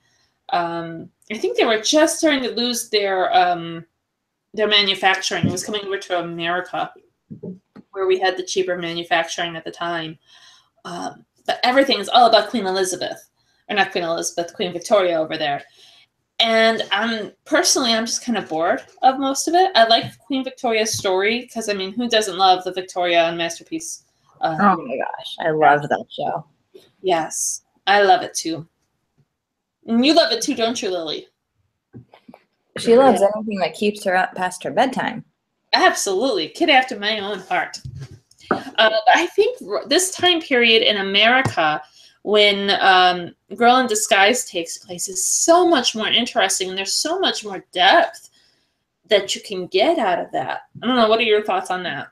[0.50, 3.84] Um, I think they were just starting to lose their um,
[4.54, 5.46] their manufacturing.
[5.46, 6.92] It was coming over to America,
[7.92, 10.18] where we had the cheaper manufacturing at the time.
[10.84, 13.28] Um, but everything is all about Queen Elizabeth,
[13.68, 15.62] or not Queen Elizabeth, Queen Victoria over there.
[16.38, 19.70] And I'm personally, I'm just kind of bored of most of it.
[19.74, 24.04] I like Queen Victoria's story because I mean, who doesn't love the Victoria and masterpiece?
[24.42, 26.44] Uh, Oh my gosh, I love that show.
[27.00, 28.66] Yes, I love it too.
[29.86, 31.26] And you love it too, don't you, Lily?
[32.78, 35.24] She loves anything that keeps her up past her bedtime.
[35.72, 37.80] Absolutely, kid after my own heart.
[38.50, 41.80] Uh, I think r- this time period in America,
[42.26, 47.20] when um, Girl in Disguise takes place, is so much more interesting, and there's so
[47.20, 48.30] much more depth
[49.08, 50.62] that you can get out of that.
[50.82, 51.08] I don't know.
[51.08, 52.08] What are your thoughts on that?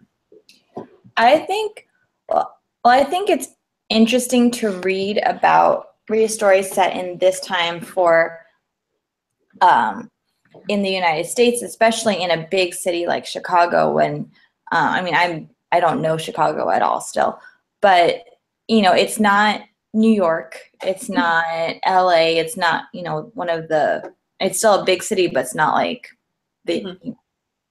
[1.16, 1.88] I think,
[2.28, 3.48] well, well, I think it's
[3.88, 8.38] interesting to read about read stories set in this time for,
[9.62, 10.08] um,
[10.68, 13.92] in the United States, especially in a big city like Chicago.
[13.92, 14.30] When,
[14.70, 17.40] uh, I mean, I'm I don't know Chicago at all still,
[17.80, 18.22] but
[18.68, 19.62] you know, it's not
[19.94, 21.44] New York, it's not
[21.84, 24.12] L.A., it's not you know one of the.
[24.40, 26.08] It's still a big city, but it's not like
[26.66, 26.96] the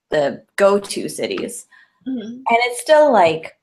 [0.10, 1.66] the go-to cities
[2.08, 2.20] Mhm.
[2.20, 3.54] and it's still like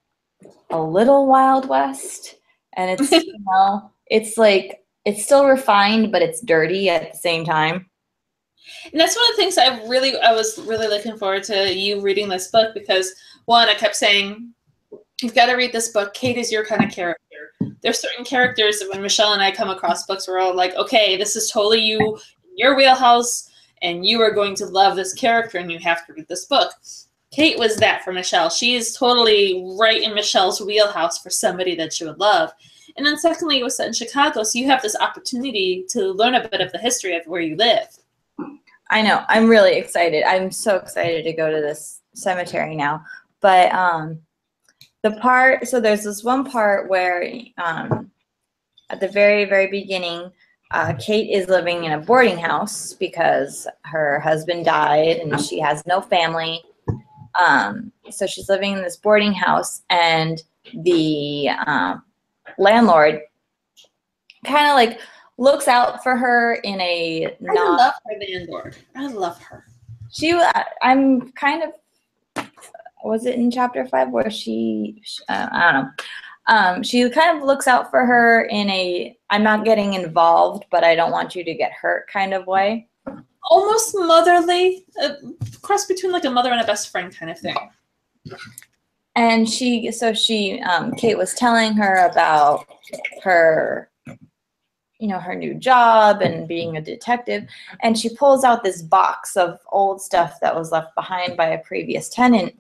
[0.70, 2.36] a little wild west
[2.76, 7.44] and it's you know it's like it's still refined but it's dirty at the same
[7.44, 7.88] time
[8.90, 12.00] And that's one of the things I really, I was really looking forward to you
[12.00, 13.12] reading this book because
[13.46, 14.54] one, I kept saying,
[15.22, 16.14] you've got to read this book.
[16.14, 17.29] Kate is your kind of character.
[17.82, 21.16] There's certain characters that when Michelle and I come across books, we're all like, okay,
[21.16, 22.18] this is totally you,
[22.56, 23.50] your wheelhouse,
[23.82, 26.72] and you are going to love this character, and you have to read this book.
[27.32, 28.50] Kate was that for Michelle.
[28.50, 32.50] She is totally right in Michelle's wheelhouse for somebody that she would love.
[32.96, 36.34] And then secondly, it was set in Chicago, so you have this opportunity to learn
[36.34, 37.86] a bit of the history of where you live.
[38.90, 43.02] i know i'm really excited i'm so excited to go to this cemetery now
[43.40, 44.18] but um
[45.02, 47.24] the part so there's this one part where
[47.58, 48.10] um
[48.90, 50.30] at the very very beginning
[50.72, 55.84] uh, kate is living in a boarding house because her husband died and she has
[55.86, 56.62] no family
[57.40, 60.42] um, so she's living in this boarding house and
[60.82, 62.02] the um,
[62.58, 63.20] landlord
[64.44, 65.00] kind of like
[65.38, 68.76] looks out for her in a I not love her landlord.
[68.96, 69.64] I love her.
[70.12, 71.70] she wa- i'm kind of
[73.04, 75.90] was it in chapter five where she sh- uh, i don't know
[76.46, 80.84] um, she kind of looks out for her in a i'm not getting involved but
[80.84, 82.86] i don't want you to get hurt kind of way
[83.50, 85.14] Almost motherly, a
[85.62, 87.56] cross between like a mother and a best friend kind of thing.
[89.16, 92.66] and she so she um, kate was telling her about
[93.22, 93.90] her
[95.00, 97.48] you know, her new job and being a detective.
[97.82, 101.64] And she pulls out this box of old stuff that was left behind by a
[101.64, 102.54] previous tenant.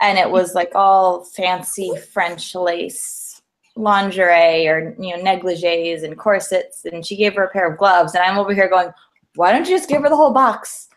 [0.00, 3.42] And it was like all fancy French lace
[3.76, 6.84] lingerie or, you know, negligees and corsets.
[6.84, 8.14] And she gave her a pair of gloves.
[8.14, 8.90] And I'm over here going,
[9.36, 10.88] why don't you just give her the whole box?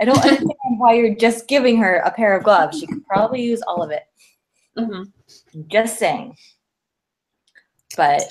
[0.00, 2.78] I don't understand why you're just giving her a pair of gloves.
[2.78, 4.04] She could probably use all of it.
[4.76, 5.02] hmm
[5.68, 6.36] Just saying.
[7.96, 8.22] But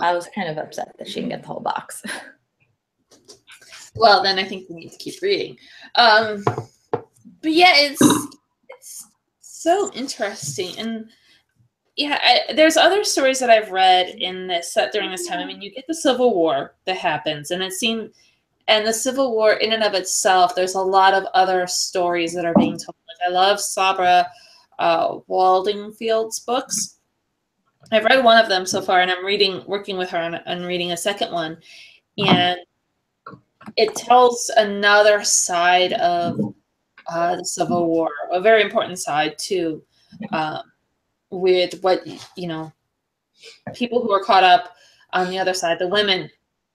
[0.00, 2.02] I was kind of upset that she didn't get the whole box.
[3.96, 5.56] Well, then I think we need to keep reading.
[5.96, 6.44] Um,
[6.92, 8.00] but yeah, it's
[9.60, 11.10] so interesting, and
[11.94, 15.38] yeah, I, there's other stories that I've read in this set during this time.
[15.38, 18.10] I mean, you get the Civil War that happens, and it seemed,
[18.68, 22.46] and the Civil War in and of itself, there's a lot of other stories that
[22.46, 22.96] are being told.
[23.06, 24.26] Like I love Sabra
[24.78, 26.96] uh, Waldingfield's books.
[27.92, 30.62] I've read one of them so far, and I'm reading, working with her on, on
[30.62, 31.58] reading a second one,
[32.16, 32.60] and
[33.76, 36.54] it tells another side of
[37.10, 39.82] uh, the Civil War, a very important side too,
[40.32, 40.62] um,
[41.30, 42.72] with what you know,
[43.74, 44.74] people who are caught up
[45.12, 46.30] on the other side, the women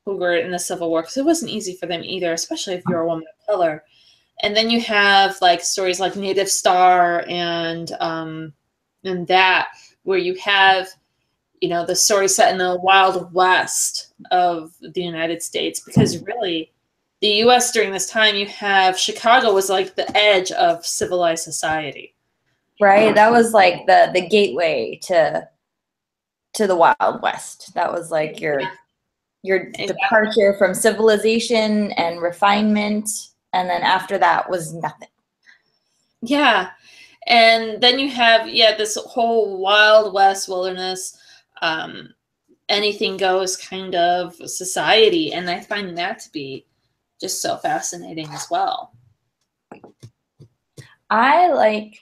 [0.06, 2.84] who were in the Civil War, because it wasn't easy for them either, especially if
[2.88, 3.84] you're a woman of color.
[4.44, 8.54] And then you have like stories like Native Star and um,
[9.04, 9.70] and that
[10.04, 10.90] where you have
[11.62, 16.72] you know the story set in the wild west of the United States because really
[17.26, 22.14] the US during this time you have Chicago was like the edge of civilized society.
[22.80, 23.16] right?
[23.16, 25.50] That was like the the gateway to
[26.54, 27.74] to the Wild West.
[27.74, 28.62] That was like your
[29.42, 29.88] your Exactly.
[29.88, 33.10] departure from civilization and refinement
[33.54, 35.10] and then after that was nothing.
[36.22, 36.70] Yeah.
[37.26, 41.18] And then you have yeah this whole wild west wilderness
[41.64, 42.14] um
[42.70, 46.68] anything goes kind of society and I find that to be
[47.20, 48.94] just so fascinating as well.
[51.10, 52.02] I like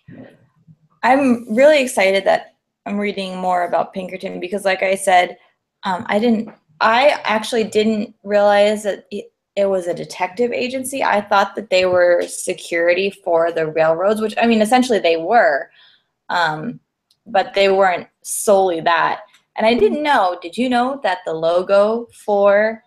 [1.03, 5.37] I'm really excited that I'm reading more about Pinkerton because like I said,
[5.83, 6.49] um, I didn't
[6.81, 11.03] I actually didn't realize that it, it was a detective agency.
[11.03, 15.69] I thought that they were security for the railroads, which I mean essentially they were.
[16.29, 16.79] Um,
[17.25, 19.21] but they weren't solely that.
[19.55, 22.83] And I didn't know, did you know that the logo for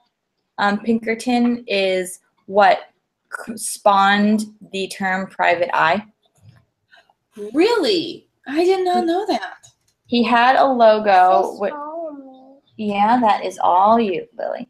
[0.58, 2.78] um, Pinkerton is what
[3.56, 6.04] spawned the term private eye?
[7.52, 8.28] Really?
[8.46, 9.66] I did not know that.
[10.06, 11.42] He had a logo.
[11.42, 11.74] Just With,
[12.76, 14.68] yeah, that is all you, Lily.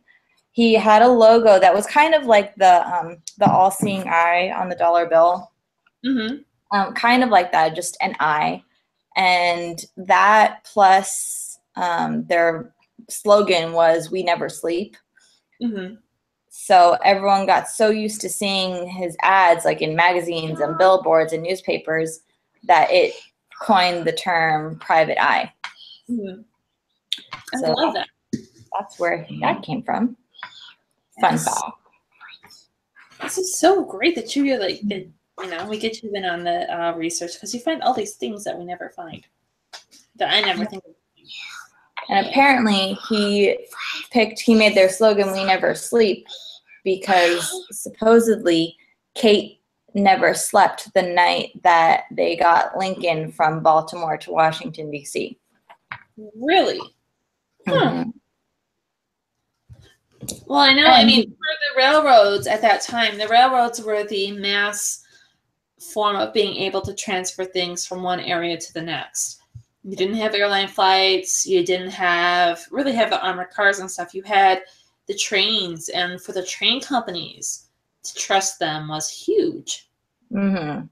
[0.52, 4.68] He had a logo that was kind of like the um, the all-seeing eye on
[4.68, 5.52] the dollar bill,
[6.04, 6.36] Mm-hmm.
[6.76, 8.62] um, kind of like that, just an eye,
[9.16, 12.72] and that plus um, their
[13.10, 14.96] slogan was "We never sleep."
[15.62, 15.98] Mhm.
[16.48, 21.42] So everyone got so used to seeing his ads, like in magazines and billboards and
[21.42, 22.20] newspapers,
[22.64, 23.14] that it
[23.60, 25.52] coined the term "private eye."
[26.08, 26.44] Mhm.
[27.54, 28.08] I So- love that.
[28.78, 30.16] That's where that came from.
[31.20, 31.44] Fun Yes.
[31.44, 31.76] fact.
[33.22, 35.08] This is so great that you like that.
[35.42, 38.14] You know, we get you in on the uh, research because you find all these
[38.16, 39.26] things that we never find
[40.16, 40.94] that I never think of.
[42.08, 43.66] And apparently he
[44.10, 46.26] picked, he made their slogan, We Never Sleep,
[46.84, 48.76] because supposedly
[49.14, 49.60] Kate
[49.94, 55.38] never slept the night that they got Lincoln from Baltimore to Washington, D.C.
[56.36, 56.80] Really?
[57.66, 58.04] Huh.
[58.04, 58.12] Mhm.
[60.46, 60.86] Well, I know.
[60.86, 65.02] I mean, for the railroads at that time, the railroads were the mass
[65.92, 69.40] form of being able to transfer things from one area to the next.
[69.86, 71.46] You didn't have airline flights.
[71.46, 74.14] You didn't have really have the armored cars and stuff.
[74.14, 74.62] You had
[75.06, 77.68] the trains, and for the train companies
[78.02, 79.88] to trust them was huge.
[80.32, 80.88] Mhm.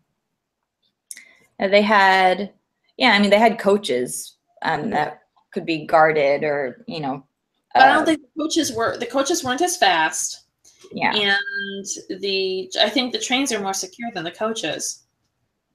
[1.58, 2.52] And they had,
[2.96, 7.26] yeah, I mean, they had coaches um, that could be guarded or, you know.
[7.74, 10.44] But I uh, don't think the coaches were the coaches weren't as fast,
[10.92, 11.12] Yeah.
[11.16, 15.02] and the I think the trains are more secure than the coaches.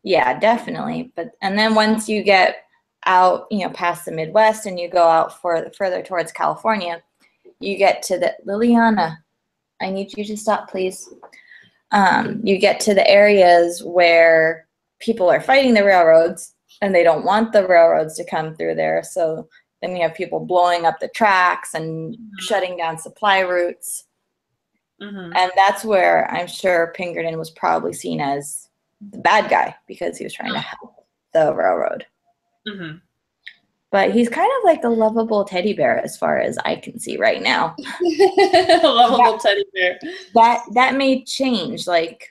[0.03, 1.11] Yeah, definitely.
[1.17, 2.63] But and then once you get
[3.09, 7.01] out, you know, past the Midwest and you go out for further towards California,
[7.59, 9.17] you get to the Liliana.
[9.81, 11.11] I need you to stop, please.
[11.91, 14.67] Um, you get to the areas where
[14.99, 19.01] people are fighting the railroads and they don't want the railroads to come through there.
[19.03, 19.49] So
[19.81, 24.05] then you have people blowing up the tracks and shutting down supply routes.
[25.01, 28.69] hmm And that's where I'm sure Pinkerton was probably seen as
[29.01, 30.93] the bad guy because he was trying to help
[31.33, 32.05] the railroad.
[32.69, 32.97] Hmm
[33.91, 37.17] but he's kind of like a lovable teddy bear as far as I can see
[37.17, 37.75] right now.
[37.79, 39.99] A lovable teddy bear.
[40.35, 42.29] That that may change like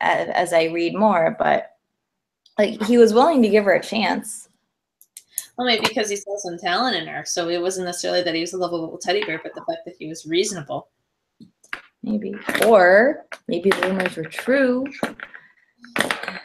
[0.00, 1.76] as, as I read more, but
[2.58, 4.48] like he was willing to give her a chance.
[5.56, 7.24] Well, maybe because he saw some talent in her.
[7.26, 9.96] So it wasn't necessarily that he was a lovable teddy bear, but the fact that
[9.98, 10.88] he was reasonable.
[12.02, 12.34] Maybe.
[12.66, 14.86] Or maybe the rumors were true.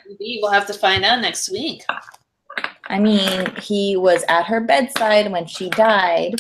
[0.08, 1.84] Maybe we'll have to find out next week.
[2.88, 6.36] I mean, he was at her bedside when she died.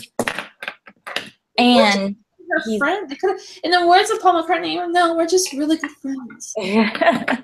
[1.58, 2.16] And
[2.50, 3.18] Her He's- friend.
[3.64, 6.54] In the words of Paul McCartney, no, we're just really good friends.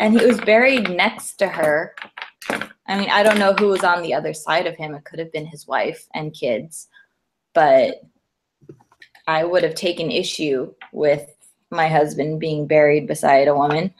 [0.00, 1.94] and he was buried next to her.
[2.86, 4.94] I mean, I don't know who was on the other side of him.
[4.94, 6.88] It could have been his wife and kids,
[7.54, 8.02] but
[9.26, 11.30] I would have taken issue with
[11.70, 13.94] my husband being buried beside a woman.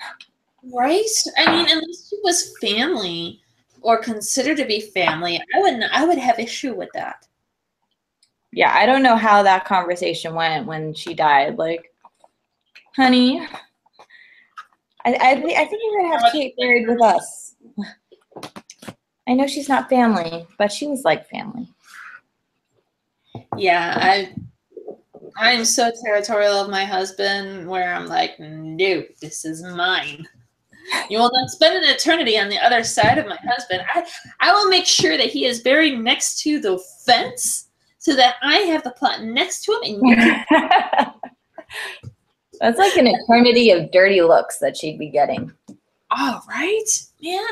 [0.75, 1.05] Right?
[1.39, 3.41] I mean, unless it was family
[3.83, 5.85] or consider to be family, I wouldn't.
[5.93, 7.27] I would have issue with that.
[8.53, 11.57] Yeah, I don't know how that conversation went when she died.
[11.57, 11.93] Like,
[12.97, 13.41] honey,
[15.05, 17.55] I I, I think we're gonna have Kate buried with us.
[19.29, 21.69] I know she's not family, but she was like family.
[23.57, 24.35] Yeah, I.
[25.37, 30.27] I'm so territorial of my husband, where I'm like, no, this is mine.
[31.09, 33.83] You will not spend an eternity on the other side of my husband.
[33.95, 34.07] I,
[34.41, 37.69] I will make sure that he is buried next to the fence,
[37.99, 41.13] so that I have the plot next to him, and you can
[42.61, 45.51] That's like an eternity of dirty looks that she'd be getting.
[46.11, 46.85] All right,
[47.23, 47.47] man.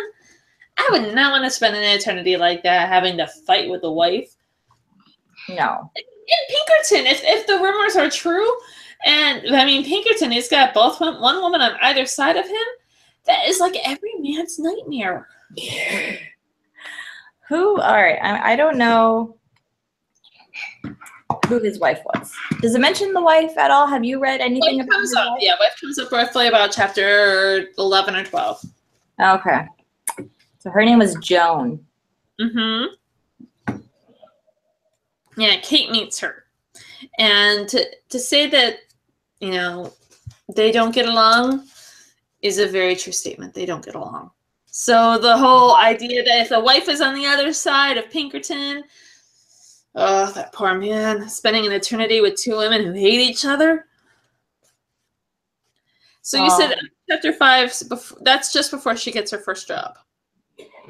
[0.76, 3.90] I would not want to spend an eternity like that having to fight with the
[3.90, 4.34] wife.
[5.48, 5.90] No.
[5.96, 6.04] In
[6.48, 8.48] Pinkerton, if, if the rumors are true,
[9.04, 12.66] and I mean, Pinkerton, he's got both one, one woman on either side of him,
[13.26, 15.28] that is like every man's nightmare.
[17.48, 17.80] Who?
[17.80, 18.18] All right.
[18.22, 19.36] I, I don't know
[21.46, 22.32] who his wife was.
[22.60, 23.86] Does it mention the wife at all?
[23.86, 25.38] Have you read anything Wife about comes up, wife?
[25.42, 28.64] yeah, wife comes up roughly about chapter 11 or 12.
[29.20, 29.66] Okay.
[30.58, 31.84] So her name was Joan.
[32.40, 32.94] Mm-hmm.
[35.38, 36.44] Yeah, Kate meets her.
[37.18, 38.78] And to, to say that,
[39.40, 39.92] you know,
[40.54, 41.64] they don't get along
[42.42, 43.54] is a very true statement.
[43.54, 44.30] They don't get along.
[44.66, 48.84] So the whole idea that if the wife is on the other side of Pinkerton,
[49.94, 53.86] oh, that poor man, spending an eternity with two women who hate each other.
[56.22, 56.86] So you said Oh.
[57.10, 57.72] chapter five,
[58.20, 59.98] that's just before she gets her first job.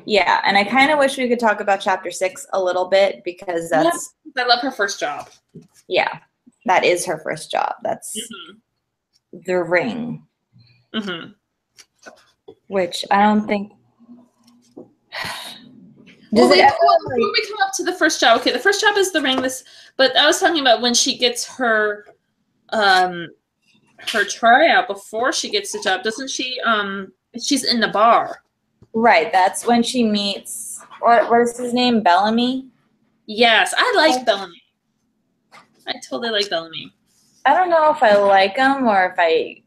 [0.04, 3.22] Yeah, and I kind of wish we could talk about chapter six a little bit
[3.24, 5.28] because that's I love her first job.
[5.86, 6.18] yeah,
[6.66, 7.74] that is her first job.
[7.82, 8.58] That's Mm-hmm.
[9.46, 10.26] the ring,
[10.94, 11.32] Mm-hmm.
[12.68, 13.72] Which I don't think.
[16.30, 18.58] Well, wait, it ever, well, before we come up to the first job, okay, the
[18.58, 19.40] first job is the ring.
[19.40, 19.64] This,
[19.96, 22.04] but I was talking about when she gets her,
[22.68, 23.28] um,
[24.12, 26.02] her tryout before she gets the job.
[26.02, 26.60] Doesn't she?
[26.66, 28.42] Um, she's in the bar.
[28.92, 32.02] Right, that's when she meets what what is his name?
[32.02, 32.66] Bellamy?
[33.26, 34.24] Yes, I like Oh.
[34.24, 34.62] Bellamy.
[35.86, 36.92] I totally like Bellamy.
[37.46, 39.62] I don't know if I like him or if I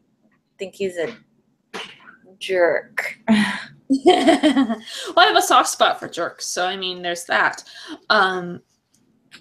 [0.58, 1.16] think he's a
[2.42, 3.18] jerk.
[3.28, 4.82] well,
[5.16, 7.64] I have a soft spot for jerks, so I mean, there's that.
[8.10, 8.60] Um,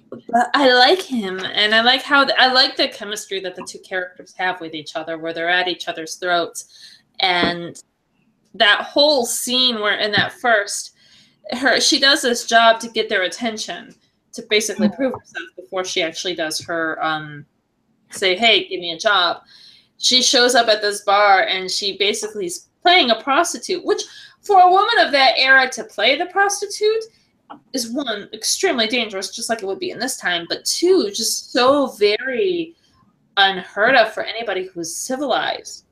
[0.09, 3.79] but I like him, and I like how I like the chemistry that the two
[3.79, 6.65] characters have with each other, where they're at each other's throats,
[7.19, 7.81] and
[8.53, 10.95] that whole scene where in that first,
[11.53, 13.95] her she does this job to get their attention,
[14.33, 17.45] to basically prove herself before she actually does her um,
[18.11, 19.43] say, "Hey, give me a job."
[19.97, 24.03] She shows up at this bar, and she basically is playing a prostitute, which
[24.41, 27.03] for a woman of that era to play the prostitute
[27.73, 31.51] is one extremely dangerous just like it would be in this time but two just
[31.51, 32.75] so very
[33.37, 35.85] unheard of for anybody who's civilized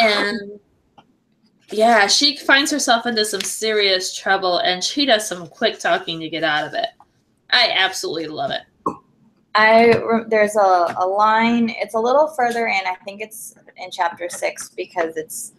[0.00, 0.60] and
[1.70, 6.28] yeah she finds herself into some serious trouble and she does some quick talking to
[6.28, 6.88] get out of it
[7.50, 8.62] i absolutely love it
[9.54, 11.68] I there's a, a line.
[11.68, 12.80] It's a little further in.
[12.86, 15.52] I think it's in chapter six because it's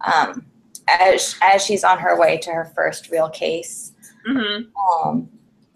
[0.00, 0.44] um,
[0.88, 3.92] as as she's on her way to her first real case.
[4.26, 4.62] hmm
[5.04, 5.28] Um,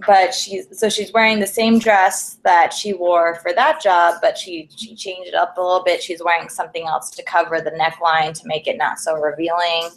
[0.06, 4.36] but she's so she's wearing the same dress that she wore for that job, but
[4.36, 6.02] she she changed it up a little bit.
[6.02, 9.90] She's wearing something else to cover the neckline to make it not so revealing.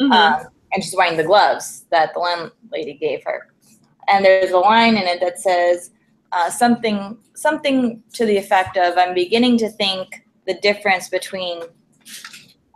[0.00, 3.48] hmm um, and she's wearing the gloves that the landlady gave her.
[4.08, 5.92] And there's a line in it that says
[6.32, 11.62] uh, something something to the effect of, "I'm beginning to think the difference between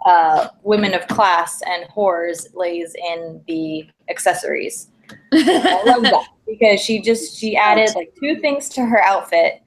[0.07, 4.89] uh, women of class and whores lays in the accessories."
[5.33, 9.63] I love that because she just she added like two things to her outfit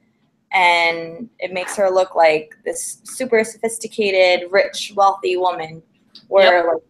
[0.52, 5.82] and it makes her look like this super sophisticated, rich, wealthy woman.
[6.28, 6.82] Where like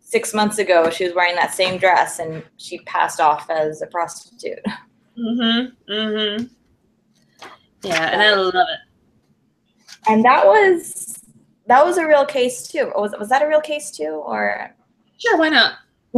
[0.00, 3.86] six months ago she was wearing that same dress and she passed off as a
[3.86, 4.60] prostitute.
[5.18, 5.92] Mm-hmm.
[5.92, 6.44] Mm-hmm.
[7.82, 8.91] Yeah, and I love it.
[10.08, 11.20] And that was
[11.66, 12.92] that was a real case too.
[12.96, 14.74] Was was that a real case too, or?
[15.18, 15.74] Sure, why not?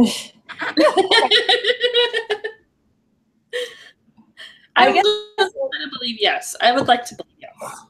[4.77, 5.05] I, I guess
[5.37, 6.55] would of believe yes.
[6.61, 7.85] I would like to believe yes.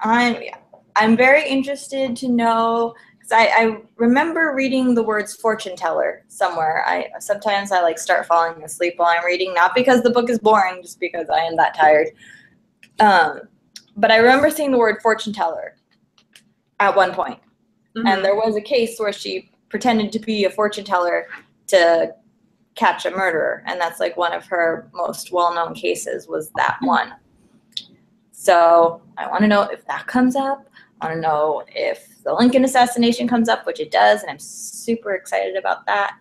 [0.00, 0.56] I'm yeah,
[0.94, 6.84] I'm very interested to know because I, I remember reading the words fortune teller somewhere.
[6.86, 10.38] I sometimes I like start falling asleep while I'm reading, not because the book is
[10.38, 12.08] boring, just because I am that tired.
[13.00, 13.40] Um,
[13.96, 15.76] but I remember seeing the word fortune teller
[16.80, 17.40] at one point.
[17.96, 18.06] Mhm.
[18.12, 21.26] and there was a case where she pretended to be a fortune teller
[21.68, 22.14] to
[22.74, 23.62] catch a murderer.
[23.66, 27.14] And that's like one of her most well-known cases was that one.
[28.32, 30.68] So i want to know if that comes up.
[31.00, 34.38] I want to know if the lincoln assassination comes up which it does and i'm
[34.38, 36.16] super excited about that.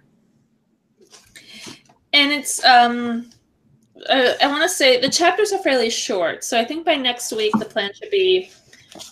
[2.14, 3.30] And it's um
[4.10, 7.32] uh, i want to say the chapters are fairly short so i think by next
[7.32, 8.50] week the plan should be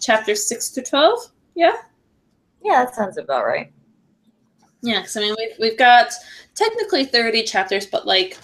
[0.02, 1.20] chapters 6 to 12
[1.56, 1.74] yeah?
[2.64, 3.72] Yeah that sounds about right.
[4.82, 6.12] Yeah because i mean we've, we've got
[6.56, 8.38] technically 30 chapters but like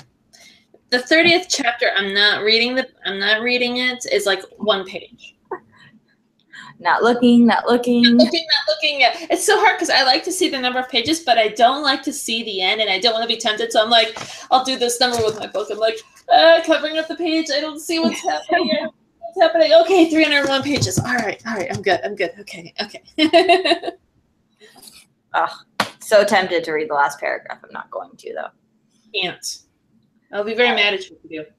[0.89, 5.35] the 30th chapter i'm not reading the i'm not reading it is like one page
[6.80, 9.01] not looking not looking looking, not looking.
[9.01, 9.13] Yeah.
[9.30, 11.84] It's so hard because I like to see the number of pages, but I don't
[11.84, 13.71] like to see the end, and I don't want to be tempted.
[13.71, 14.17] So I'm like,
[14.51, 15.69] I'll do this number with my book.
[15.71, 15.99] I'm like,
[16.32, 17.47] uh, covering up the page.
[17.53, 18.89] I don't see what's happening.
[19.32, 19.73] What's happening?
[19.84, 20.97] Okay, 301 pages.
[20.97, 21.67] All right, all right.
[21.71, 21.99] I'm good.
[22.03, 22.32] I'm good.
[22.39, 23.91] Okay, okay.
[25.34, 25.59] Oh,
[25.99, 28.47] so tempted to read the last paragraph i'm not going to though
[29.13, 29.59] Can't.
[30.34, 31.49] I'll be very mad at you if you do.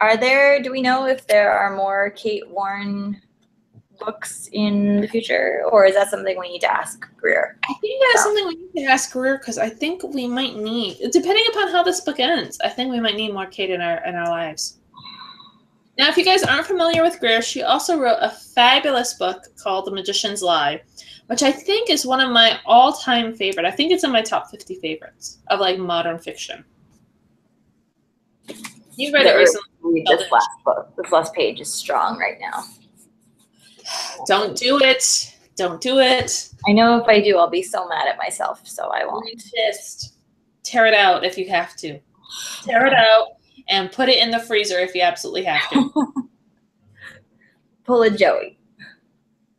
[0.00, 3.20] Are there, do we know if there are more Kate Warne
[3.98, 5.62] books in the future?
[5.70, 7.58] Or is that something we need to ask Greer?
[7.64, 10.98] I think that's something we need to ask Greer because I think we might need,
[11.12, 14.04] depending upon how this book ends, I think we might need more Kate in our
[14.04, 14.78] in our lives.
[15.98, 19.86] Now, if you guys aren't familiar with Greer, she also wrote a fabulous book called
[19.86, 20.82] The Magician's Lie,
[21.28, 23.64] which I think is one of my all-time favorite.
[23.64, 26.64] I think it's in my top 50 favorites of like modern fiction.
[28.96, 30.04] You read it recently.
[30.06, 30.92] This last book.
[30.96, 32.64] This last page is strong right now.
[34.26, 35.36] Don't do it.
[35.56, 36.50] Don't do it.
[36.68, 39.24] I know if I do, I'll be so mad at myself, so I won't.
[39.34, 40.14] Resist.
[40.62, 41.98] Tear it out if you have to.
[42.62, 43.28] Tear it out
[43.68, 46.12] and put it in the freezer if you absolutely have to.
[47.84, 48.58] Pull a Joey.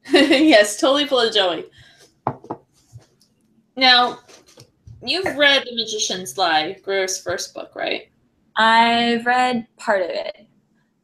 [0.11, 1.65] yes, totally pull of Joey.
[3.75, 4.19] Now,
[5.01, 8.09] you've read The Magician's Lie, Greer's first book, right?
[8.55, 10.47] I've read part of it.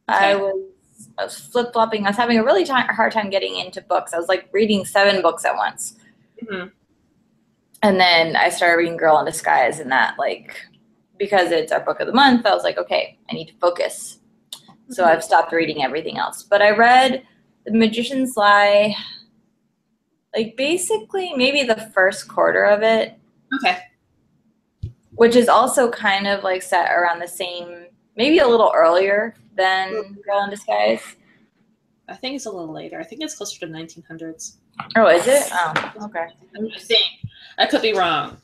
[0.08, 0.73] I was,
[1.18, 2.06] I was flip flopping.
[2.06, 4.12] I was having a really hard time getting into books.
[4.12, 5.96] I was like reading seven books at once.
[6.42, 6.72] Mhm.
[7.82, 10.56] And then I started reading Girl in Disguise, and that, like,
[11.18, 14.18] because it's our book of the month, I was like, okay, I need to focus.
[14.88, 15.08] So Mhm.
[15.08, 16.42] I've stopped reading everything else.
[16.42, 17.26] But I read
[17.64, 18.96] The Magician's Lie,
[20.34, 23.16] like, basically maybe the first quarter of it,
[23.54, 23.78] Okay.
[25.14, 27.86] which is also kind of like set around the same,
[28.16, 31.16] maybe a little earlier than Girl in Disguise.
[32.08, 33.00] I think it's a little later.
[33.00, 34.56] I think it's closer to 1900s.
[34.96, 35.48] Oh, is it?
[35.52, 36.26] Oh, okay.
[36.56, 37.06] I think.
[37.58, 38.36] I could be wrong.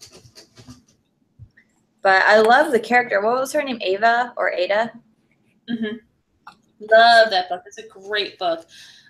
[2.03, 3.21] But I love the character.
[3.21, 3.79] What was her name?
[3.83, 4.93] Ava or Ada?
[5.69, 5.97] hmm
[6.81, 7.63] Love that book.
[7.67, 8.67] It's a great book.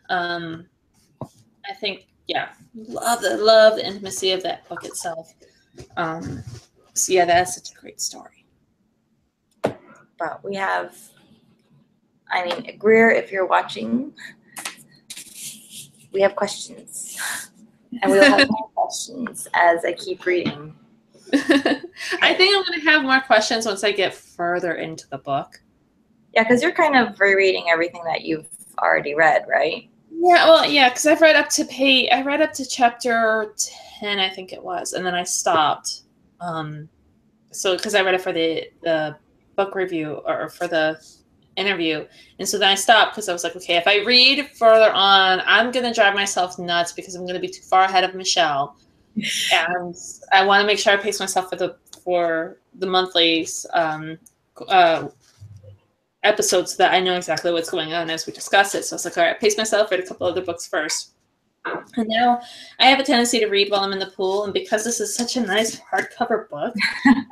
[0.09, 0.67] Um,
[1.23, 5.33] I think, yeah, love the love the intimacy of that book itself.
[5.97, 6.43] Um,
[6.95, 8.45] so yeah, that's such a great story.
[9.63, 10.97] But we have,
[12.31, 14.13] I mean, Greer, if you're watching,
[16.13, 17.19] we have questions.
[18.03, 20.75] And we will have more questions as I keep reading.
[21.33, 25.61] I think I'm going to have more questions once I get further into the book.
[26.35, 29.89] Yeah, because you're kind of rereading everything that you've already read, right?
[30.11, 32.09] Yeah, well, yeah, because I've read up to pay.
[32.11, 33.55] I read up to chapter
[33.99, 36.03] ten, I think it was, and then I stopped.
[36.41, 36.89] Um,
[37.53, 39.17] so because I read it for the the
[39.57, 41.01] book review or for the
[41.61, 42.07] interview,
[42.39, 45.43] and so then I stopped because I was like, okay, if I read further on,
[45.47, 48.77] I'm gonna drive myself nuts because I'm gonna be too far ahead of Michele,
[49.53, 49.95] and
[50.33, 54.19] I want to make sure I pace myself for the for the monthly um,
[54.69, 55.09] uh,
[56.23, 58.85] episodes so that I know exactly what's going on as we discuss it.
[58.85, 61.13] So I was like, all right, pace myself, read a couple other books first.
[61.65, 62.41] And now
[62.79, 65.15] I have a tendency to read while I'm in the pool, and because this is
[65.15, 66.75] such a nice hardcover book,
[67.07, 67.23] I,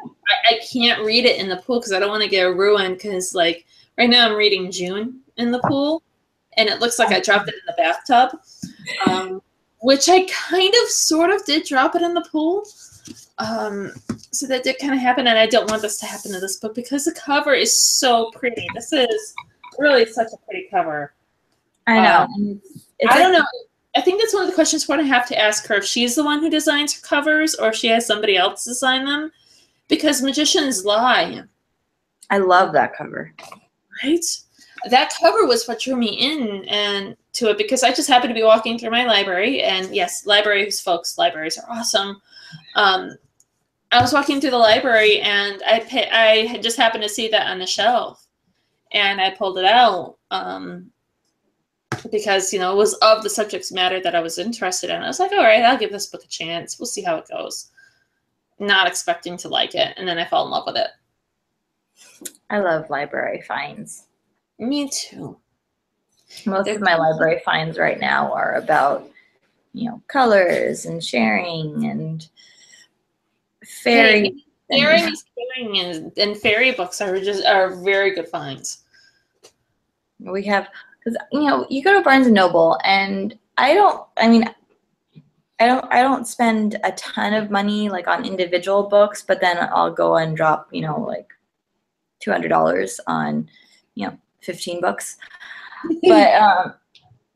[0.50, 2.98] I can't read it in the pool because I don't want to get ruined.
[2.98, 3.64] Because like
[3.98, 6.02] right now I'm reading June in the pool,
[6.56, 8.40] and it looks like I dropped it in the bathtub,
[9.06, 9.42] um,
[9.80, 12.64] which I kind of sort of did drop it in the pool.
[13.38, 13.92] Um,
[14.32, 16.56] so that did kind of happen, and I don't want this to happen to this
[16.56, 18.66] book because the cover is so pretty.
[18.74, 19.34] This is
[19.78, 21.14] really such a pretty cover.
[21.86, 22.18] I know.
[22.22, 23.44] Um, and it's, it's I don't know.
[23.96, 26.14] I think that's one of the questions we're gonna have to ask her if she's
[26.14, 29.32] the one who designs her covers or if she has somebody else design them.
[29.88, 31.42] Because magicians lie,
[32.28, 33.32] I love that cover.
[34.02, 34.24] Right?
[34.90, 38.34] That cover was what drew me in and to it because I just happened to
[38.34, 42.20] be walking through my library and yes, libraries, folks, libraries are awesome.
[42.74, 43.16] Um,
[43.90, 47.58] I was walking through the library and I I just happened to see that on
[47.58, 48.26] the shelf,
[48.92, 50.90] and I pulled it out um,
[52.10, 55.02] because you know it was of the subject matter that I was interested in.
[55.02, 56.78] I was like, all right, I'll give this book a chance.
[56.78, 57.70] We'll see how it goes.
[58.58, 60.88] Not expecting to like it, and then I fell in love with it.
[62.50, 64.06] I love library finds.
[64.58, 65.38] Me too.
[66.46, 67.10] Most They're of my cool.
[67.10, 69.08] library finds right now are about,
[69.72, 72.28] you know, colors and sharing and
[73.64, 74.44] fairy.
[74.70, 78.84] Sharing is caring, and, and fairy books are just are very good finds.
[80.18, 80.68] We have
[80.98, 84.04] because you know you go to Barnes and Noble and I don't.
[84.16, 84.44] I mean,
[85.60, 85.84] I don't.
[85.90, 90.16] I don't spend a ton of money like on individual books, but then I'll go
[90.16, 91.28] and drop you know like
[92.20, 93.48] two hundred dollars on
[93.94, 95.16] you know fifteen books.
[96.08, 96.74] But um,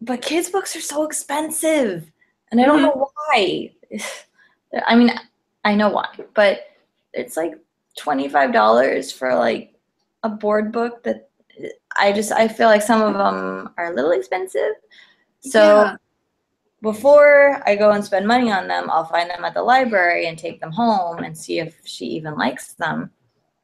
[0.00, 2.10] but kids books are so expensive,
[2.50, 3.72] and I don't know why.
[4.86, 5.12] I mean,
[5.64, 6.66] I know why, but
[7.12, 7.54] it's like
[7.96, 9.74] twenty five dollars for like
[10.24, 11.28] a board book that
[11.98, 14.72] I just I feel like some of them are a little expensive.
[15.40, 15.96] So Yeah.
[16.80, 20.38] before I go and spend money on them, I'll find them at the library and
[20.38, 23.10] take them home and see if she even likes them.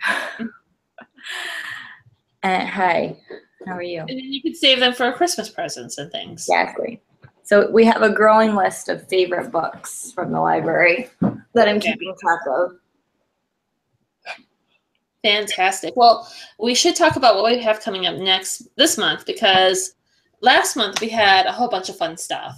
[2.43, 3.16] and hi,
[3.66, 4.01] how are you?
[4.01, 6.49] And then you could save them for Christmas presents and things.
[6.49, 7.01] Exactly.
[7.43, 11.09] So we have a growing list of favorite books from the library
[11.55, 12.72] that I'm keeping track of.
[15.24, 15.97] Fantastic.
[15.97, 19.95] Well, we should talk about what we have coming up next this month because
[20.43, 22.57] last month we had a whole bunch of fun stuff.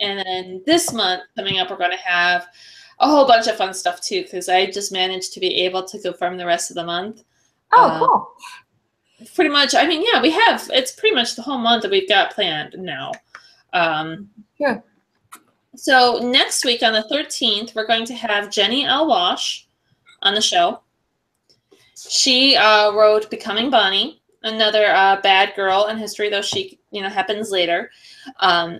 [0.00, 2.46] And then this month coming up, we're going to have
[3.00, 6.00] a whole bunch of fun stuff too because I just managed to be able to
[6.00, 7.24] confirm the rest of the month.
[7.72, 9.28] Oh, Uh, cool.
[9.34, 12.08] Pretty much, I mean, yeah, we have, it's pretty much the whole month that we've
[12.08, 13.12] got planned now.
[13.72, 14.82] Um, Sure.
[15.76, 19.06] So next week on the 13th, we're going to have Jenni L.
[19.06, 19.64] Walsh
[20.22, 20.80] on the show.
[21.96, 27.08] She uh, wrote Becoming Bonnie, another uh, bad girl in history, though she, you know,
[27.08, 27.90] happens later.
[28.40, 28.78] Um,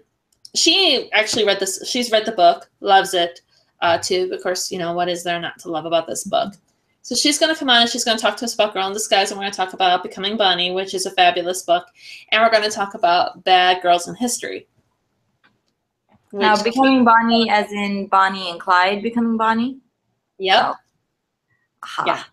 [0.57, 1.89] she actually read this.
[1.89, 3.41] She's read the book, loves it
[3.81, 4.31] uh, too.
[4.33, 6.55] Of course, you know what is there not to love about this book?
[7.09, 8.87] So she's going to come on and she's going to talk to us about Girl
[8.87, 11.87] in Disguise, and we're going to talk about Becoming Bonnie, which is a fabulous book,
[12.31, 14.69] and we're going to talk about bad girls in history.
[16.35, 19.79] Now, becoming Bonnie, as in Bonnie and Clyde becoming Bonnie.
[20.39, 20.75] Yep.
[21.83, 22.05] Aha.
[22.07, 22.25] Yeah.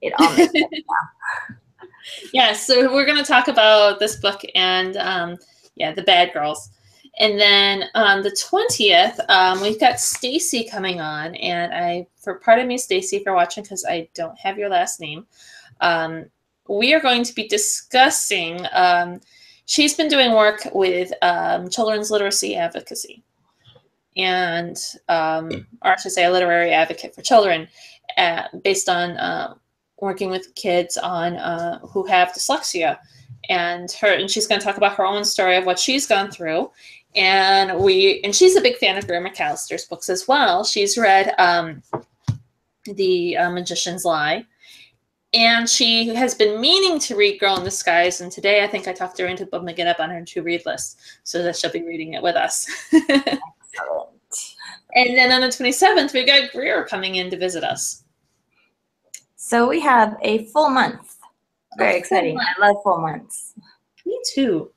[0.00, 0.72] It all makes sense.
[2.32, 5.36] yeah so we're going to talk about this book and um,
[5.74, 6.70] yeah the bad girls
[7.18, 12.66] and then on the 20th um, we've got stacy coming on and i for pardon
[12.66, 15.26] me stacy for watching because i don't have your last name.
[15.80, 16.26] Um,
[16.68, 19.20] we are going to be discussing um,
[19.66, 23.22] she's been doing work with um, children's literacy advocacy.
[24.16, 24.76] And
[25.08, 27.66] um, or i should say a literary advocate for children
[28.16, 29.54] uh, based on uh,
[30.00, 32.98] working with kids on uh, who have dyslexia.
[33.50, 36.30] And her and she's going to talk about her own story of what she's gone
[36.30, 36.70] through
[37.14, 41.32] and we and she's a big fan of Greer Macallister's books as well she's read
[41.38, 41.82] um,
[42.86, 44.44] the uh, magician's lie
[45.32, 48.86] and she has been meaning to read girl in the disguise and today i think
[48.88, 51.72] i talked her into bumping it up on her to read list so that she'll
[51.72, 53.40] be reading it with us and
[55.16, 58.04] then on the 27th we got greer coming in to visit us
[59.36, 61.16] So we have a full month.
[61.76, 62.36] Very exciting.
[62.36, 62.48] month.
[62.56, 63.52] I love full months.
[64.06, 64.70] me too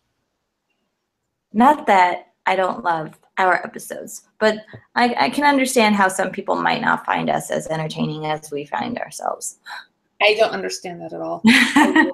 [1.53, 6.55] Not that I don't love our episodes, but I, I can understand how some people
[6.55, 9.59] might not find us as entertaining as we find ourselves.
[10.21, 11.41] I don't understand that at all.
[11.45, 12.09] I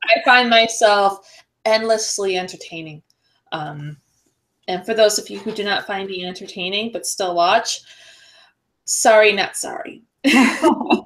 [0.24, 3.02] find myself endlessly entertaining.
[3.52, 3.98] Um,
[4.66, 7.82] and for those of you who do not find me entertaining but still watch,
[8.86, 10.02] sorry, not sorry.
[10.24, 11.04] More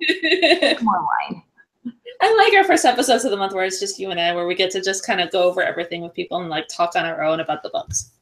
[0.81, 1.43] wine.
[2.21, 4.47] I like our first episodes of the month where it's just you and I, where
[4.47, 7.05] we get to just kind of go over everything with people and like talk on
[7.05, 8.13] our own about the books.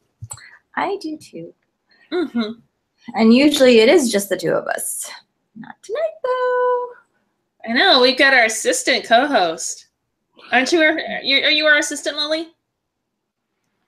[0.77, 1.55] I do too.
[2.11, 2.53] hmm
[3.15, 5.11] And usually it is just the two of us.
[5.57, 6.87] Not tonight though.
[7.69, 8.01] I know.
[8.01, 9.89] We've got our assistant co-host.
[10.53, 10.81] Aren't you?
[10.81, 12.49] Our, are you our assistant, Lily?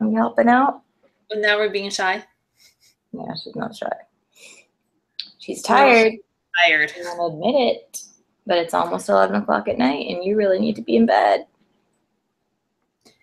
[0.00, 0.82] Are you helping out?
[1.30, 2.24] And now we're being shy.
[3.12, 3.90] Yeah, she's not shy.
[5.38, 6.14] She's tired.
[6.64, 6.92] Tired.
[7.06, 8.02] I won't admit it.
[8.46, 11.46] But it's almost 11 o'clock at night and you really need to be in bed.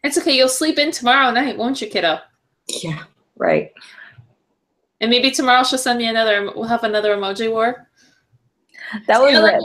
[0.03, 0.37] It's okay.
[0.37, 2.19] You'll sleep in tomorrow night, won't you, kiddo?
[2.67, 3.03] Yeah.
[3.37, 3.71] Right.
[5.01, 6.51] And maybe tomorrow she'll send me another.
[6.55, 7.89] We'll have another emoji war.
[9.07, 9.61] That was like-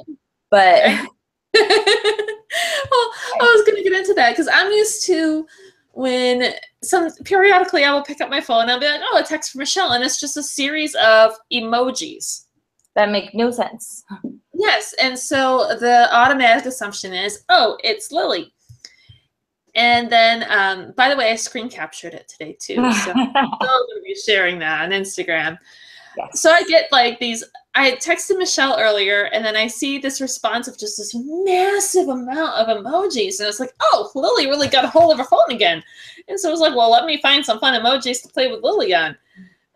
[0.50, 0.82] But
[1.54, 3.10] well,
[3.40, 5.46] I was going to get into that because I'm used to
[5.92, 6.52] when
[6.82, 9.52] some periodically I will pick up my phone and I'll be like, oh, a text
[9.52, 12.44] from Michele, and it's just a series of emojis.
[12.94, 14.04] that make no sense.
[14.54, 18.52] Yes, and so the automatic assumption is, oh, it's Lily.
[19.74, 22.74] And then, um, by the way, I screen captured it today too.
[22.92, 25.58] So I'm going to be sharing that on Instagram.
[26.16, 26.40] Yes.
[26.42, 27.44] So I get like these.
[27.76, 32.56] I texted Michele earlier, and then I see this response of just this massive amount
[32.56, 35.80] of emojis, and it's like, oh, Lily really got a hold of her phone again.
[36.26, 38.64] And so I was like, well, let me find some fun emojis to play with
[38.64, 39.16] Lily on.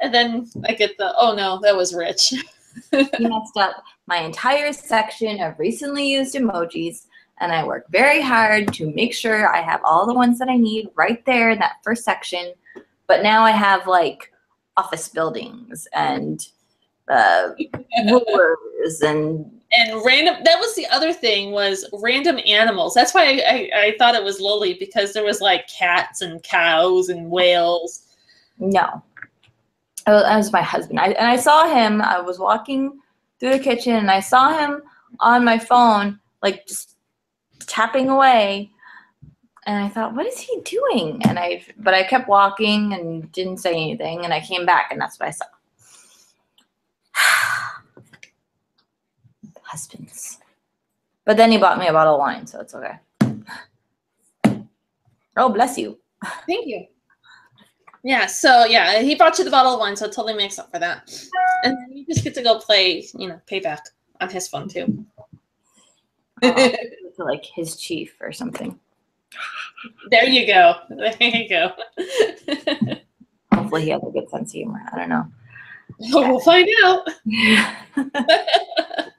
[0.00, 2.32] And then I get the, oh no, that was Rich.
[2.92, 7.06] you messed up my entire section of recently used emojis
[7.38, 10.56] and I work very hard to make sure I have all the ones that I
[10.56, 12.52] need right there in that first section.
[13.06, 14.32] But now I have like
[14.76, 16.46] office buildings and
[17.08, 17.50] uh,
[18.08, 23.42] rulers and and random that was the other thing was random animals that's why I,
[23.74, 28.04] I, I thought it was lily because there was like cats and cows and whales
[28.58, 29.02] no.
[30.06, 31.00] It was my husband.
[31.00, 32.02] I, and I saw him.
[32.02, 33.00] I was walking
[33.40, 34.82] through the kitchen and I saw him
[35.20, 36.93] on my phone, like just
[37.66, 38.70] tapping away.
[39.66, 41.22] And I thought, what is he doing?
[41.26, 44.24] And I, but I kept walking and didn't say anything.
[44.24, 45.46] And I came back and that's what I saw.
[49.62, 50.38] Husbands.
[51.24, 52.98] But then he bought me a bottle of wine, so it's okay.
[55.36, 55.98] Oh, bless you.
[56.46, 56.86] thank you
[58.04, 60.70] yeah so yeah he brought you the bottle of wine so it totally makes up
[60.70, 61.10] for that
[61.64, 63.80] and then you just get to go play you know payback
[64.20, 65.04] on his phone too
[67.16, 68.78] To like his chief or something.
[70.10, 71.72] there you go there you go
[73.52, 74.80] Hopefully he has a good sense of humor.
[74.92, 75.26] I don't know.
[75.98, 77.06] we'll find out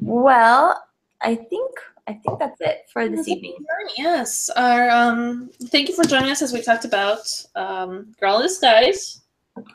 [0.00, 0.82] well,
[1.20, 1.70] I think
[2.08, 3.56] I think that's it for this evening.
[3.96, 4.50] Yes.
[4.56, 7.20] Our um thank you for joining us as we talked about
[7.54, 9.20] um Girl in Disguise.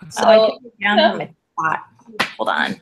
[0.10, 1.80] So oh, I took it down from my spot.
[2.38, 2.82] Hold on.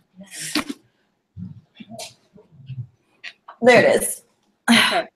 [3.62, 4.24] There it is.
[4.70, 5.08] okay.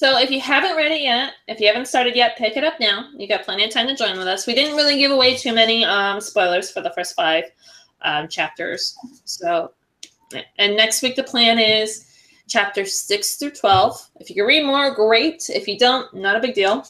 [0.00, 2.80] So if you haven't read it yet, if you haven't started yet, pick it up
[2.80, 3.10] now.
[3.18, 4.46] You got plenty of time to join with us.
[4.46, 7.44] We didn't really give away too many um, spoilers for the first five
[8.00, 8.96] um, chapters.
[9.26, 9.72] So,
[10.58, 12.06] and next week the plan is
[12.48, 14.00] chapters six through twelve.
[14.18, 15.50] If you can read more, great.
[15.50, 16.86] If you don't, not a big deal.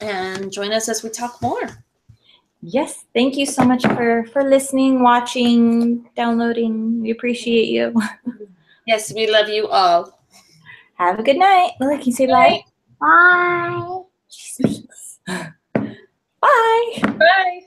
[0.00, 1.84] And join us as we talk more.
[2.62, 7.00] Yes, thank you so much for for listening, watching, downloading.
[7.00, 7.94] We appreciate you.
[8.86, 10.18] Yes, we love you all.
[10.94, 11.72] Have a good night.
[11.80, 12.60] Lily, can you say bye?
[13.00, 14.02] Bye.
[14.28, 15.18] Speaks.
[15.26, 15.52] Bye.
[16.40, 17.60] Bye.